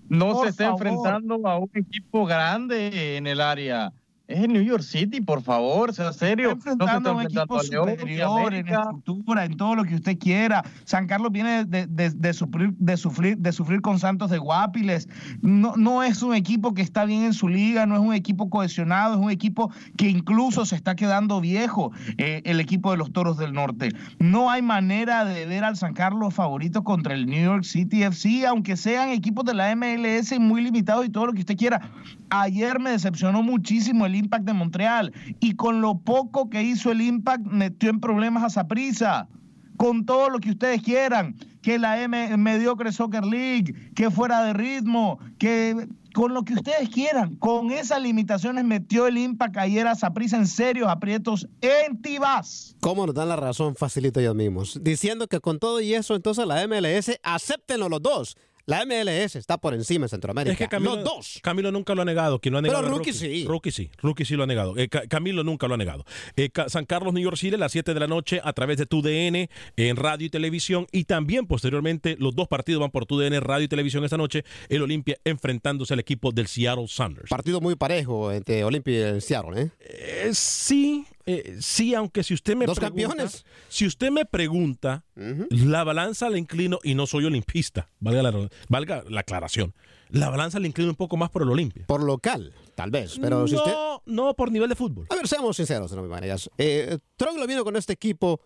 [0.09, 0.87] No Por se está favor.
[0.87, 3.93] enfrentando a un equipo grande en el área.
[4.29, 6.51] Es el New York City, por favor, sea serio.
[6.53, 9.95] Está no se enfrentando está un equipo a superior en estructura, en todo lo que
[9.95, 10.63] usted quiera.
[10.85, 15.09] San Carlos viene de, de- de sufrir, de, sufrir, de sufrir con Santos de Guapiles.
[15.41, 18.51] No, no es un equipo que está bien en su liga, no es un equipo
[18.51, 23.11] cohesionado, es un equipo que incluso se está quedando viejo, eh, el equipo de los
[23.15, 23.89] Toros del Norte.
[24.19, 28.47] No hay manera de ver al San Carlos favorito contra el New York City FC,
[28.47, 31.81] aunque sean equipos de la MLS muy limitados y todo lo que usted quiera.
[32.29, 37.01] Ayer me decepcionó muchísimo el Impact de Montreal y con lo poco que hizo el
[37.01, 39.29] Impact metió en problemas a Saprissa.
[39.77, 44.53] Con todo lo que ustedes quieran, que la M mediocre Soccer League, que fuera de
[44.53, 49.95] ritmo, que con lo que ustedes quieran, con esas limitaciones metió el Impact ayer a
[49.95, 52.75] Saprissa en serios aprietos en Tibás.
[52.81, 54.81] ¿Cómo nos dan la razón facilito ellos mismos?
[54.83, 58.37] Diciendo que con todo y eso, entonces la MLS, acéptenlo los dos.
[58.69, 60.53] La MLS está por encima en Centroamérica.
[60.53, 61.39] Es que Camilo, los dos.
[61.43, 62.39] Camilo nunca lo ha negado.
[62.39, 63.45] Quien lo ha Pero negado es Rookie sí.
[63.49, 63.91] Rookie sí.
[64.03, 64.77] Rookie sí lo ha negado.
[64.77, 66.05] Eh, Ca- Camilo nunca lo ha negado.
[66.37, 68.85] Eh, San Carlos, New York City, a las 7 de la noche a través de
[68.85, 70.87] TUDN en radio y televisión.
[70.93, 74.45] Y también posteriormente los dos partidos van por TUDN, radio y televisión esta noche.
[74.69, 77.31] El Olimpia enfrentándose al equipo del Seattle Sounders.
[77.31, 79.71] Partido muy parejo entre Olimpia y el Seattle, ¿eh?
[79.81, 83.45] Eh, sí, eh, sí, aunque si usted me Dos pregunta, campeones.
[83.69, 85.05] si usted me pregunta,
[85.51, 89.75] la balanza la inclino y no soy olimpista, valga la, valga la aclaración.
[90.11, 91.85] La balanza la inclino un poco más por el Olimpia.
[91.87, 93.19] Por local, tal vez.
[93.21, 93.73] Pero no, si usted.
[94.07, 95.07] no por nivel de fútbol.
[95.11, 96.49] A ver, seamos sinceros, no me maneras.
[96.57, 98.41] Eh, Troglio vino con este equipo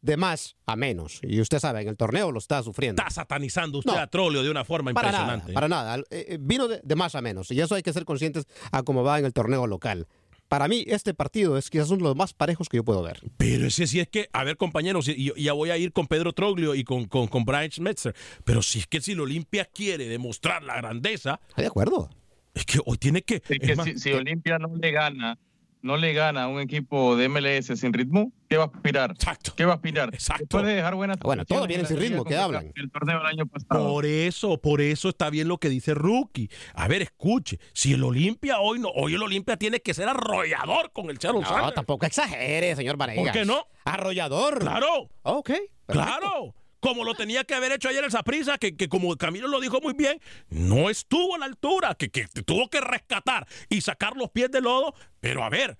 [0.00, 1.18] de más a menos.
[1.24, 3.02] Y usted sabe, en el torneo lo está sufriendo.
[3.02, 3.98] Está satanizando usted No.
[3.98, 5.46] a Trolio de una forma Para impresionante.
[5.48, 5.96] nada, para nada.
[6.10, 7.50] Eh, eh, vino de, de más a menos.
[7.50, 10.06] Y eso hay que ser conscientes a cómo va en el torneo local.
[10.48, 13.20] Para mí, este partido es quizás uno de los más parejos que yo puedo ver.
[13.36, 16.06] Pero ese sí es que, a ver, compañeros, y, y ya voy a ir con
[16.06, 18.14] Pedro Troglio y con, con, con Brian Schmetzer.
[18.44, 22.08] Pero si es que si el Olimpia quiere demostrar la grandeza, ¿Está de acuerdo?
[22.54, 23.42] es que hoy tiene que.
[23.48, 25.38] Es que más, si, si Olimpia no le gana
[25.82, 29.12] no le gana a un equipo de MLS sin ritmo, ¿qué va a aspirar?
[29.12, 29.52] Exacto.
[29.56, 30.10] ¿Qué va a aspirar?
[30.12, 30.42] Exacto.
[30.44, 32.72] Después de dejar buenas Bueno, todo viene sin ritmo, ¿qué hablan?
[32.74, 33.88] El torneo del año pasado.
[33.88, 36.50] Por eso, por eso está bien lo que dice Rookie.
[36.74, 40.92] A ver, escuche, si el Olimpia hoy no, hoy el Olimpia tiene que ser arrollador
[40.92, 43.24] con el Seattle No, tampoco exagere, señor Varegas.
[43.24, 43.66] ¿Por qué no?
[43.84, 44.58] Arrollador.
[44.60, 45.46] Claro, Ok.
[45.48, 45.72] perfecto.
[45.86, 46.54] claro.
[46.80, 49.80] Como lo tenía que haber hecho ayer el Saprisa, que, que como Camilo lo dijo
[49.80, 54.30] muy bien, no estuvo a la altura, que, que tuvo que rescatar y sacar los
[54.30, 54.94] pies del lodo.
[55.20, 55.76] Pero a ver,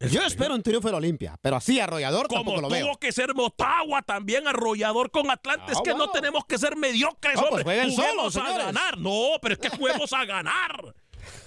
[0.00, 2.96] Yo espero un triunfo del Olimpia, pero así arrollador como tampoco lo tuvo veo.
[2.98, 7.34] que ser Motagua también arrollador con Atlante, es Ah, que no tenemos que ser mediocres,
[7.36, 7.64] No, pues hombre.
[7.64, 8.66] jueguen Juguemos solos, a señores.
[8.66, 8.98] ganar.
[8.98, 10.94] No, pero es que juguemos a ganar.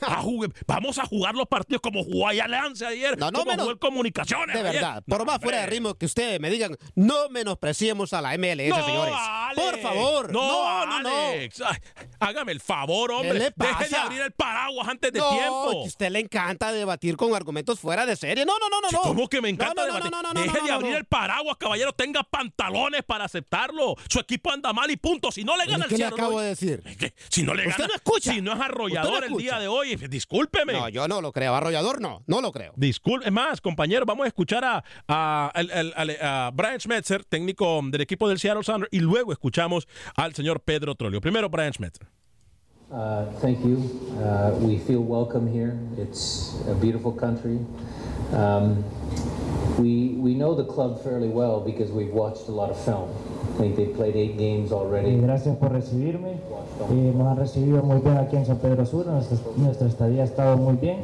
[0.02, 0.24] A
[0.68, 3.72] Vamos a jugar los partidos como jugó allá Alianza ayer, No, no como menos- jugó
[3.72, 4.54] el Comunicaciones.
[4.54, 4.74] De ayer.
[4.82, 8.34] verdad, por No, más fuera de ritmo que ustedes me digan, no menospreciemos a la
[8.38, 9.14] MLS, No, señores.
[9.18, 9.62] Alex.
[9.62, 10.32] Por favor.
[10.32, 11.10] No, No.
[11.10, 11.62] Alex.
[11.66, 11.78] Ay,
[12.20, 13.34] hágame el favor, hombre.
[13.56, 15.72] Deje de abrir el paraguas antes de tiempo.
[15.72, 18.46] a usted le encanta debatir con argumentos fuera de serie.
[18.46, 19.02] No, no, no, no, no.
[19.02, 20.12] ¿Cómo que me encanta No, no, no, debatir?
[20.12, 21.94] no, no, no, Deje de abrir el paraguas, caballero.
[21.94, 23.96] Tenga pantalones para aceptarlo.
[24.10, 25.32] Su equipo anda mal y punto.
[25.32, 26.84] Si no le gana el ¿Qué le acabo de decir?
[27.30, 28.34] Si no le gana, no escucha.
[28.34, 29.73] si no es arrollador el día de hoy,
[30.10, 30.74] discúlpeme.
[30.74, 31.56] No, yo no lo creo.
[31.56, 32.74] Arrollador no, no lo creo.
[32.76, 35.52] Disculpe, es más, compañero, vamos a escuchar a, a-
[36.22, 40.96] a Brian Schmetzer, técnico del equipo del Seattle Sounders, y luego escuchamos al señor Pedro
[40.96, 41.22] Trolio.
[41.22, 42.08] Primero, Brian Schmetzer.
[42.92, 43.78] Uh, thank you.
[44.22, 45.78] Uh, we feel welcome here.
[45.98, 47.60] It's a beautiful country.
[48.32, 48.84] Um,
[49.80, 53.10] we we know the club fairly well because we've watched a lot of film.
[53.56, 55.18] I think they played eight games already.
[55.20, 56.38] Gracias por recibirme.
[56.92, 59.08] Eh, nos han recibido muy bien aquí en San Pedro Sur.
[59.08, 60.98] Nuestra, nuestra estadía ha estado muy bien.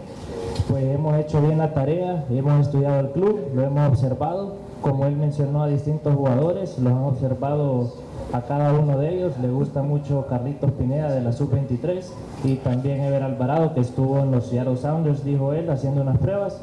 [0.68, 4.56] Pues hemos hecho bien la tarea, hemos estudiado el club, lo hemos observado.
[4.82, 7.94] Como él mencionó a distintos jugadores, los han observado
[8.34, 9.34] a cada uno de ellos.
[9.42, 12.04] Le gusta mucho Carlitos Pineda de la Sub-23
[12.44, 16.62] y también Ever Alvarado que estuvo en los Seattle Sounders, dijo él, haciendo unas pruebas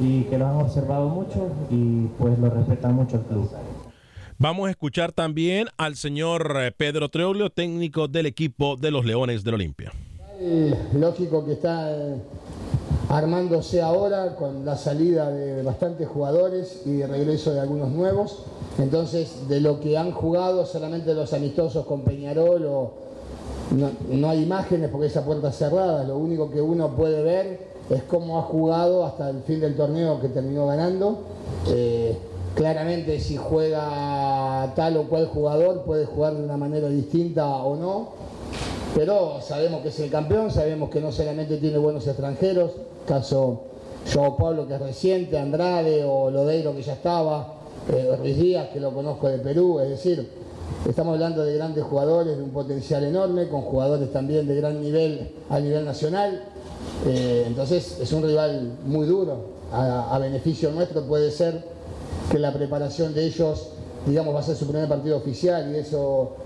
[0.00, 3.50] y que lo han observado mucho y pues lo respetan mucho el club.
[4.40, 9.42] Vamos a escuchar también al señor eh, Pedro Treulio, técnico del equipo de los Leones
[9.42, 9.92] del Olimpia.
[10.38, 12.14] Eh, lógico que está eh,
[13.08, 18.44] armándose ahora con la salida de bastantes jugadores y de regreso de algunos nuevos.
[18.78, 22.90] Entonces, de lo que han jugado solamente los amistosos con Peñarol
[23.70, 26.04] no hay imágenes porque esa puerta es cerrada.
[26.04, 30.20] Lo único que uno puede ver es cómo ha jugado hasta el fin del torneo
[30.20, 31.18] que terminó ganando.
[31.68, 32.16] Eh,
[32.54, 38.08] claramente si juega tal o cual jugador puede jugar de una manera distinta o no.
[38.94, 42.72] Pero sabemos que es el campeón, sabemos que no solamente tiene buenos extranjeros,
[43.06, 43.60] caso
[44.12, 47.57] Joao Pablo que es reciente, Andrade o Lodeiro que ya estaba,
[47.90, 50.28] eh, Díaz que lo conozco de Perú, es decir,
[50.88, 55.30] estamos hablando de grandes jugadores de un potencial enorme, con jugadores también de gran nivel
[55.50, 56.44] a nivel nacional,
[57.06, 59.34] Eh, entonces es un rival muy duro,
[59.72, 61.62] a, a beneficio nuestro puede ser
[62.30, 63.70] que la preparación de ellos,
[64.06, 66.36] digamos, va a ser su primer partido oficial y eso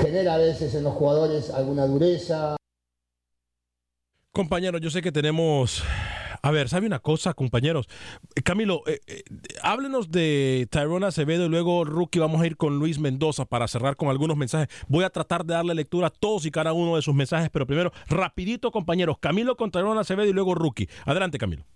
[0.00, 2.56] genera a veces en los jugadores alguna dureza.
[4.32, 5.82] Compañeros, yo sé que tenemos...
[6.48, 7.90] A ver, ¿sabe una cosa, compañeros?
[8.34, 9.22] Eh, Camilo, eh, eh,
[9.62, 13.96] háblenos de Tyrone Acevedo y luego, Rookie, vamos a ir con Luis Mendoza para cerrar
[13.96, 14.68] con algunos mensajes.
[14.88, 17.66] Voy a tratar de darle lectura a todos y cada uno de sus mensajes, pero
[17.66, 19.18] primero, rapidito, compañeros.
[19.18, 20.88] Camilo con Tyrone Acevedo y luego Rookie.
[21.04, 21.66] Adelante, Camilo.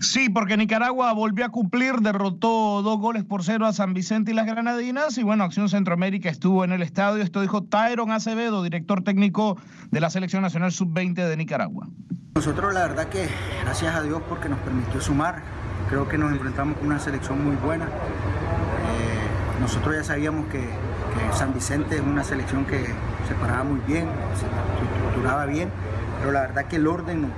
[0.00, 4.34] Sí, porque Nicaragua volvió a cumplir, derrotó dos goles por cero a San Vicente y
[4.34, 5.16] las Granadinas.
[5.18, 7.22] Y bueno, Acción Centroamérica estuvo en el estadio.
[7.22, 9.58] Esto dijo Tyron Acevedo, director técnico
[9.90, 11.88] de la Selección Nacional Sub-20 de Nicaragua.
[12.34, 13.28] Nosotros la verdad que
[13.62, 15.42] gracias a Dios porque nos permitió sumar,
[15.88, 17.84] creo que nos enfrentamos con una selección muy buena.
[17.84, 22.86] Eh, nosotros ya sabíamos que, que San Vicente es una selección que
[23.28, 24.08] se paraba muy bien,
[24.38, 24.46] se
[24.84, 25.70] estructuraba bien,
[26.18, 27.30] pero la verdad que el orden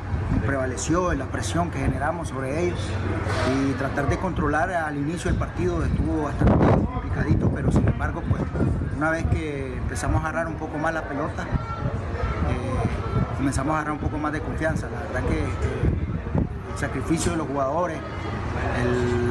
[0.45, 2.79] prevaleció en la presión que generamos sobre ellos
[3.55, 8.43] y tratar de controlar al inicio del partido estuvo bastante complicadito, pero sin embargo pues
[8.97, 13.93] una vez que empezamos a agarrar un poco más la pelota, eh, comenzamos a agarrar
[13.93, 14.89] un poco más de confianza.
[14.91, 17.99] La verdad que, el sacrificio de los jugadores,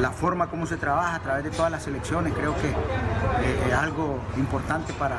[0.00, 3.74] la forma como se trabaja a través de todas las selecciones, creo que eh, es
[3.74, 5.16] algo importante para,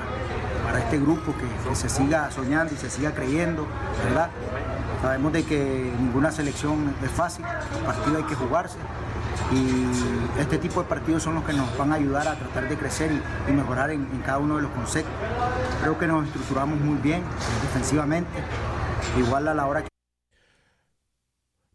[0.65, 3.65] para este grupo que, que se siga soñando y se siga creyendo,
[4.05, 4.29] ¿verdad?
[5.01, 8.77] Sabemos de que ninguna selección es fácil, el partido hay que jugarse
[9.51, 12.77] y este tipo de partidos son los que nos van a ayudar a tratar de
[12.77, 13.11] crecer
[13.47, 15.13] y, mejorar en, cada uno de los conceptos.
[15.81, 17.21] Creo que nos estructuramos muy bien
[17.61, 18.29] defensivamente,
[19.17, 19.87] igual a la hora que...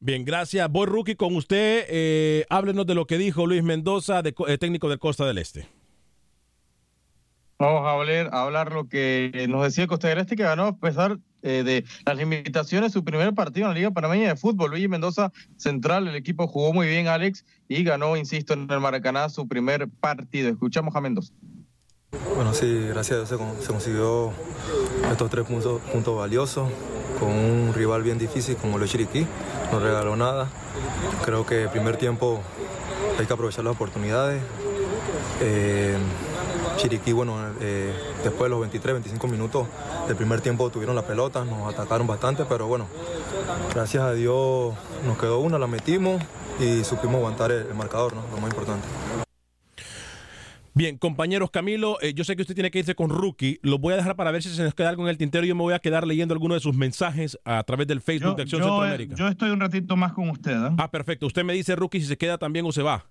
[0.00, 0.68] Bien, gracias.
[0.68, 1.86] Voy, Rookie, con usted.
[1.88, 5.68] Eh, háblenos de lo que dijo Luis Mendoza, eh, técnico del Costa del Este.
[7.62, 10.76] Vamos a hablar, a hablar lo que nos decía Costa del Este, que ganó a
[10.76, 14.72] pesar eh, de las limitaciones su primer partido en la Liga Panameña de Fútbol.
[14.72, 19.28] Luis Mendoza Central, el equipo jugó muy bien, Alex, y ganó, insisto, en el Maracaná
[19.28, 20.50] su primer partido.
[20.50, 21.34] Escuchamos a Mendoza.
[22.34, 24.32] Bueno, sí, gracias a Dios se, consiguió
[25.12, 26.68] estos tres puntos, puntos valiosos
[27.20, 29.24] con un rival bien difícil como lo Chiriquí.
[29.70, 30.48] No regaló nada.
[31.24, 32.42] Creo que el primer tiempo
[33.20, 34.42] hay que aprovechar las oportunidades.
[35.40, 35.96] Eh,
[36.83, 37.93] Chiriquí, bueno, eh,
[38.24, 39.68] después de los 23, 25 minutos
[40.09, 42.89] del primer tiempo tuvieron la pelota, nos atacaron bastante, pero bueno,
[43.72, 44.74] gracias a Dios
[45.07, 46.20] nos quedó una, la metimos
[46.59, 48.22] y supimos aguantar el, marcador, ¿no?
[48.35, 48.85] lo más importante.
[50.74, 53.61] Bien, compañeros, Camilo, eh, yo sé que usted tiene que irse con Rookie.
[53.62, 55.45] Lo voy a dejar para ver si se nos queda algo en el tintero.
[55.45, 58.43] Yo me voy a quedar leyendo algunos de sus mensajes a través del Facebook de
[58.43, 59.14] Acción Centroamérica.
[59.14, 60.57] Yo estoy un ratito más con usted.
[60.78, 61.26] Ah, perfecto.
[61.26, 63.07] Usted me dice, Rookie, si se queda también o se va.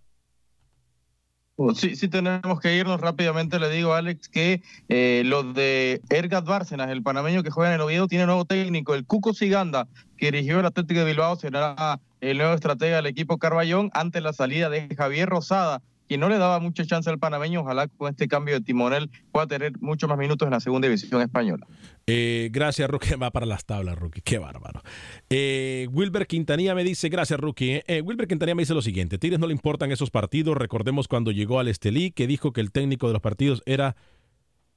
[1.64, 3.60] Oh, sí, sí tenemos que irnos rápidamente.
[3.60, 7.82] Le digo, Alex, que eh, los de Ergat Bárcenas, el panameño que juega en el
[7.82, 8.96] Oviedo, tiene nuevo técnico.
[8.96, 9.88] El Cuco Siganda,
[10.18, 14.34] que dirigió el Atlético de Bilbao, será el nuevo estratega del equipo Carballón ante la
[14.34, 17.62] salida de Javier Rosada, y no le daba mucha chance al panameño.
[17.62, 21.22] Ojalá con este cambio de timonel pueda tener muchos más minutos en la segunda división
[21.22, 21.66] española.
[22.06, 23.16] Eh, gracias, Rookie.
[23.22, 24.20] Va para las tablas, Rookie.
[24.22, 24.82] Qué bárbaro.
[25.30, 27.82] Eh, Wilber Quintanilla me dice, gracias, Rookie.
[27.88, 30.58] Eh, Wilber Quintanilla me dice lo siguiente: Tigres no le importan esos partidos.
[30.58, 33.96] Recordemos cuando llegó al Estelí, que dijo que el técnico de los partidos era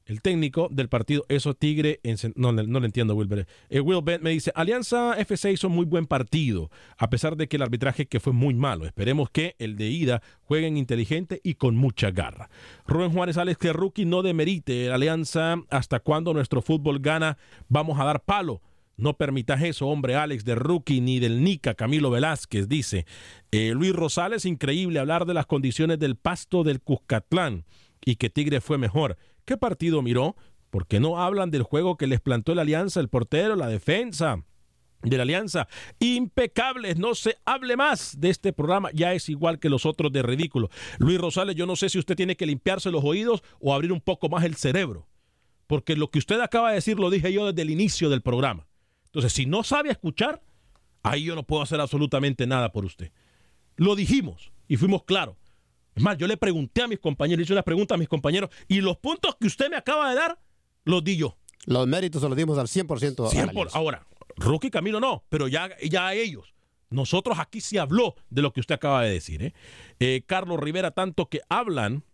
[0.07, 2.01] el técnico del partido Eso Tigre,
[2.35, 3.47] no, no le entiendo, Wilber.
[3.71, 7.57] Eh, Will Bent me dice, Alianza FC hizo muy buen partido, a pesar de que
[7.57, 8.87] el arbitraje que fue muy malo.
[8.87, 12.51] Esperemos que el de ida jueguen inteligente y con mucha garra.
[12.87, 17.39] Rubén Juárez Alex, que rookie no demerite Alianza, hasta cuando nuestro fútbol gana,
[17.69, 18.61] vamos a dar palo.
[18.97, 23.07] No permitas eso, hombre, Alex, de rookie ni del Nica, Camilo Velázquez, dice.
[23.51, 27.65] Eh, Luis Rosales, increíble hablar de las condiciones del pasto del Cuscatlán
[28.05, 29.17] y que Tigre fue mejor.
[29.45, 30.37] ¿Qué partido miró?
[30.71, 34.43] ¿Por qué no hablan del juego que les plantó la Alianza, el portero, la defensa?
[35.11, 35.69] de la Alianza.
[35.99, 40.23] Impecables, no se hable más de este programa, ya es igual que los otros de
[40.23, 40.71] ridículo.
[40.99, 44.01] Luis Rosales, yo no sé si usted tiene que limpiarse los oídos o abrir un
[44.01, 45.07] poco más el cerebro,
[45.67, 48.67] porque lo que usted acaba de decir lo dije yo desde el inicio del programa.
[49.07, 50.43] Entonces, si no sabe escuchar,
[51.03, 53.13] ahí yo no puedo hacer absolutamente nada por usted.
[53.77, 55.37] Lo dijimos y fuimos claros.
[55.95, 58.81] Es más, yo le pregunté a mis compañeros, hice una pregunta a mis compañeros, y
[58.81, 60.39] los puntos que usted me acaba de dar,
[60.85, 61.37] los di yo.
[61.67, 63.31] Los méritos se los dimos al 100%.
[63.31, 63.71] 100%.
[63.73, 66.55] Ahora, Rookie Camilo no, pero ya, ya ellos.
[66.91, 69.43] Nosotros aquí sí habló de lo que usted acaba de decir.
[69.43, 69.55] ¿eh?
[69.99, 72.05] Eh, Carlos Rivera, tanto que hablan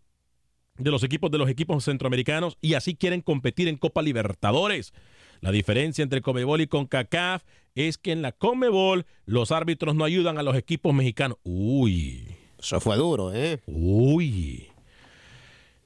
[0.79, 4.95] de los equipos de los equipos centroamericanos y así quieren competir en Copa Libertadores.
[5.41, 7.43] La diferencia entre Comebol y CONCACAF
[7.75, 11.39] es que en la Comebol los árbitros no ayudan a los equipos mexicanos.
[11.43, 12.40] Uy.
[12.61, 13.61] Eso fue duro, ¿eh?
[13.67, 14.69] Uy.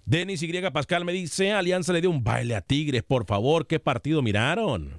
[0.06, 0.70] Denis Y.
[0.70, 4.92] Pascal me dice, Alianza le dio un baile a Tigres, por favor, ¿qué partido miraron?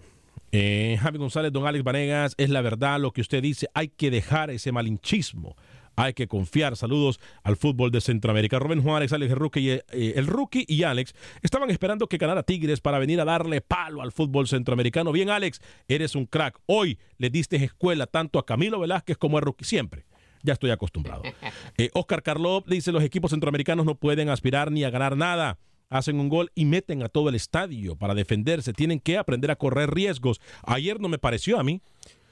[0.51, 4.09] Eh, Javi González, don Alex Vanegas, es la verdad lo que usted dice, hay que
[4.09, 5.55] dejar ese malinchismo,
[5.95, 6.75] hay que confiar.
[6.75, 8.57] Saludos al fútbol de Centroamérica.
[8.57, 11.13] Rubén Juárez, Alex el Rookie, eh, el Rookie y Alex
[11.43, 15.11] estaban esperando que ganara Tigres para venir a darle palo al fútbol centroamericano.
[15.11, 16.57] Bien, Alex, eres un crack.
[16.65, 20.05] Hoy le diste escuela tanto a Camilo Velázquez como a Rookie, siempre
[20.45, 21.23] ya estoy acostumbrado.
[21.77, 25.57] Eh, Oscar Carlop dice, los equipos centroamericanos no pueden aspirar ni a ganar nada.
[25.89, 28.71] Hacen un gol y meten a todo el estadio para defenderse.
[28.71, 30.39] Tienen que aprender a correr riesgos.
[30.63, 31.81] Ayer no me pareció a mí.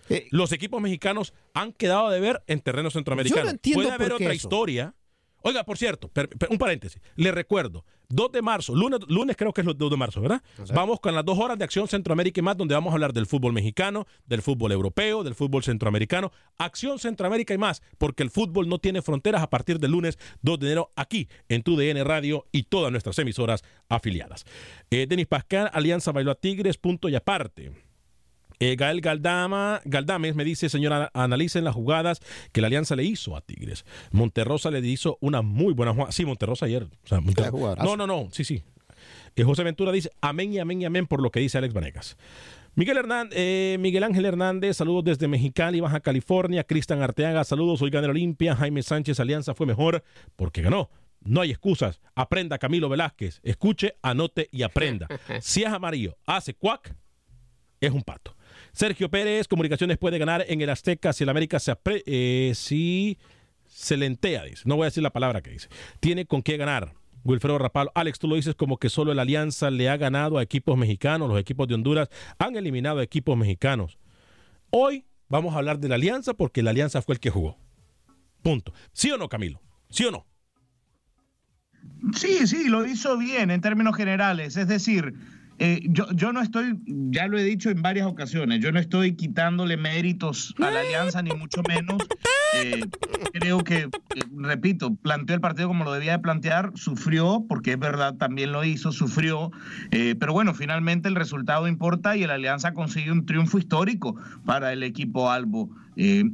[0.09, 3.51] Eh, los equipos mexicanos han quedado de ver en terreno centroamericano.
[3.73, 4.93] Puede haber otra historia
[5.43, 6.09] Oiga, por cierto,
[6.49, 7.01] un paréntesis.
[7.15, 10.41] Le recuerdo, 2 de marzo, lunes, lunes creo que es el 2 de marzo, ¿verdad?
[10.73, 13.25] Vamos con las dos horas de Acción Centroamérica y más, donde vamos a hablar del
[13.25, 16.31] fútbol mexicano, del fútbol europeo, del fútbol centroamericano.
[16.57, 20.59] Acción Centroamérica y más, porque el fútbol no tiene fronteras a partir del lunes 2
[20.59, 24.45] de enero aquí en TUDN Radio y todas nuestras emisoras afiliadas.
[24.91, 27.71] Eh, Denis Pascal, Alianza Bailó a Tigres, punto y aparte.
[28.63, 32.21] Eh, Gael Galdama, Galdames me dice, señora, analicen las jugadas
[32.53, 33.85] que la Alianza le hizo a Tigres.
[34.11, 36.13] Monterrosa le hizo una muy buena jugada.
[36.13, 36.87] Sí, Monterrosa ayer.
[37.83, 38.63] no, no, no, sí, sí.
[39.35, 42.17] Eh, José Ventura dice, amén y amén y amén por lo que dice Alex Vanegas.
[42.75, 46.63] Miguel, Hernández, eh, Miguel Ángel Hernández, saludos desde Mexicali, Baja California.
[46.63, 48.55] Cristian Arteaga, saludos, hoy ganó Olimpia.
[48.55, 50.03] Jaime Sánchez, Alianza fue mejor
[50.37, 50.89] porque ganó.
[51.19, 52.01] No hay excusas.
[52.15, 53.41] Aprenda Camilo Velázquez.
[53.43, 55.07] Escuche, anote y aprenda.
[55.41, 56.95] Si es amarillo, hace cuac,
[57.81, 58.35] es un pato.
[58.73, 63.17] Sergio Pérez, Comunicaciones puede ganar en el Azteca si el América se, eh, si
[63.67, 64.63] se lentea, dice.
[64.65, 65.69] No voy a decir la palabra que dice.
[65.99, 66.93] Tiene con qué ganar.
[67.23, 70.43] Wilfredo Rapalo, Alex, tú lo dices como que solo la Alianza le ha ganado a
[70.43, 73.97] equipos mexicanos, los equipos de Honduras han eliminado a equipos mexicanos.
[74.71, 77.57] Hoy vamos a hablar de la Alianza porque la Alianza fue el que jugó.
[78.41, 78.73] Punto.
[78.91, 79.61] ¿Sí o no, Camilo?
[79.89, 80.25] ¿Sí o no?
[82.13, 84.57] Sí, sí, lo hizo bien en términos generales.
[84.57, 85.13] Es decir,
[85.65, 89.15] eh, yo, yo no estoy, ya lo he dicho en varias ocasiones, yo no estoy
[89.15, 92.03] quitándole méritos a la alianza, ni mucho menos.
[92.55, 92.85] Eh,
[93.33, 93.89] creo que, eh,
[94.37, 98.63] repito, planteó el partido como lo debía de plantear, sufrió, porque es verdad, también lo
[98.63, 99.49] hizo, sufrió,
[99.89, 104.83] pero bueno, finalmente el resultado importa y la alianza consigue un triunfo histórico para el
[104.83, 105.71] equipo Albo.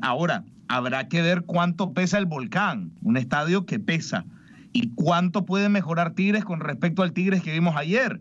[0.02, 4.26] ahora, habrá que ver cuánto pesa el volcán, un estadio que pesa,
[4.74, 8.20] y cuánto puede mejorar Tigres con respecto al Tigres que vimos ayer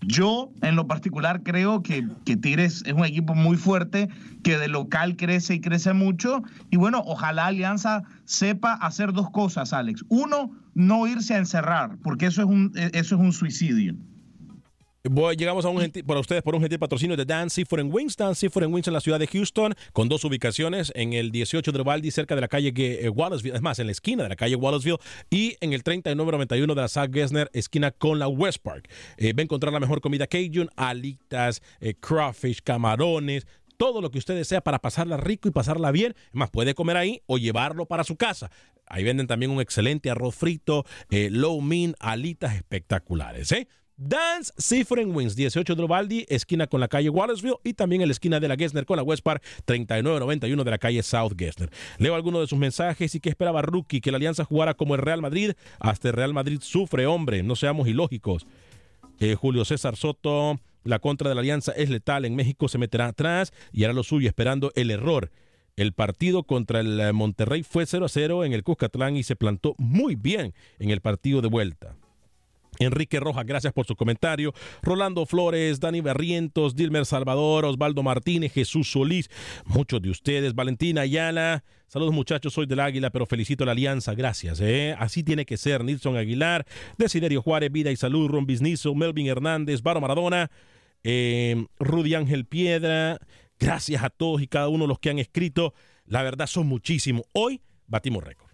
[0.00, 4.08] yo, en lo particular, creo que, que, Tigres es un equipo muy fuerte,
[4.42, 6.42] que de local crece y crece mucho.
[6.70, 10.04] Y bueno, ojalá Alianza sepa hacer dos cosas, Alex.
[10.08, 13.94] Uno, no irse a encerrar, porque eso es un, eso es un suicidio
[15.36, 18.16] llegamos a un gentil, para ustedes por un gentil patrocinio de Dan Seafood Wings.
[18.16, 21.80] Dan Seafood Wings en la ciudad de Houston, con dos ubicaciones, en el 18 de
[21.80, 24.56] Uvalde, cerca de la calle eh, Wallaceville, es más, en la esquina de la calle
[24.56, 24.98] Wallaceville,
[25.30, 28.90] y en el 3991 de la Sac Gessner, esquina con la West Park.
[29.16, 33.46] Eh, va a encontrar la mejor comida Cajun, alitas, eh, crawfish, camarones,
[33.76, 36.14] todo lo que usted desea para pasarla rico y pasarla bien.
[36.32, 38.50] más, puede comer ahí o llevarlo para su casa.
[38.86, 43.52] Ahí venden también un excelente arroz frito, low mean, alitas espectaculares.
[43.52, 43.68] ¿eh?
[44.00, 48.12] Dance Seafood Wings, 18 de Uvalde, esquina con la calle Wallaceville y también en la
[48.12, 51.68] esquina de la Gessner con la West Park, 3991 de la calle South Gessner.
[51.98, 55.00] Leo algunos de sus mensajes y que esperaba Rookie que la alianza jugara como el
[55.00, 55.54] Real Madrid.
[55.80, 58.46] Hasta el Real Madrid sufre, hombre, no seamos ilógicos.
[59.18, 62.24] Eh, Julio César Soto, la contra de la alianza es letal.
[62.24, 65.32] En México se meterá atrás y hará lo suyo esperando el error.
[65.74, 69.34] El partido contra el eh, Monterrey fue 0 a 0 en el Cuscatlán y se
[69.34, 71.96] plantó muy bien en el partido de vuelta.
[72.78, 74.52] Enrique Rojas, gracias por su comentario.
[74.82, 79.30] Rolando Flores, Dani Barrientos, Dilmer Salvador, Osvaldo Martínez, Jesús Solís,
[79.64, 81.64] muchos de ustedes, Valentina Ayala.
[81.88, 84.60] Saludos muchachos, soy del Águila, pero felicito a la alianza, gracias.
[84.60, 84.94] ¿eh?
[84.98, 85.82] Así tiene que ser.
[85.84, 86.66] Nilson Aguilar,
[86.98, 90.50] Desiderio Juárez, Vida y Salud, Ron Bisnizo, Melvin Hernández, Varo Maradona,
[91.02, 93.18] eh, Rudy Ángel Piedra.
[93.58, 95.72] Gracias a todos y cada uno de los que han escrito.
[96.04, 97.24] La verdad son muchísimos.
[97.32, 98.47] Hoy batimos récord.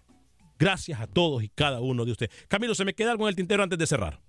[0.57, 2.31] Gracias a todos y cada uno de ustedes.
[2.47, 4.19] Camilo, ¿se me queda algo en el tintero antes de cerrar?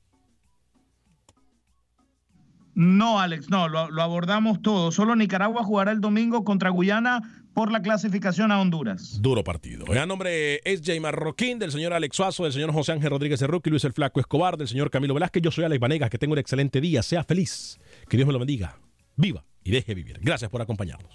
[2.76, 4.92] No, Alex, no, lo, abordamos todo.
[4.92, 7.22] Solo Nicaragua jugará el domingo contra Guyana
[7.54, 9.22] por la clasificación a Honduras.
[9.22, 9.86] Duro partido.
[9.94, 13.48] En nombre es Jay Marroquín, del señor Alex Suazo, del señor José Ángel Rodríguez de
[13.48, 15.42] Luis el Flaco Escobar, del señor Camilo Velázquez.
[15.42, 17.02] Yo soy Alex Vanegas, que tenga un excelente día.
[17.02, 17.80] Sea feliz.
[18.10, 18.78] Que Dios me lo bendiga.
[19.16, 20.18] Viva y deje vivir.
[20.20, 21.14] Gracias por acompañarnos.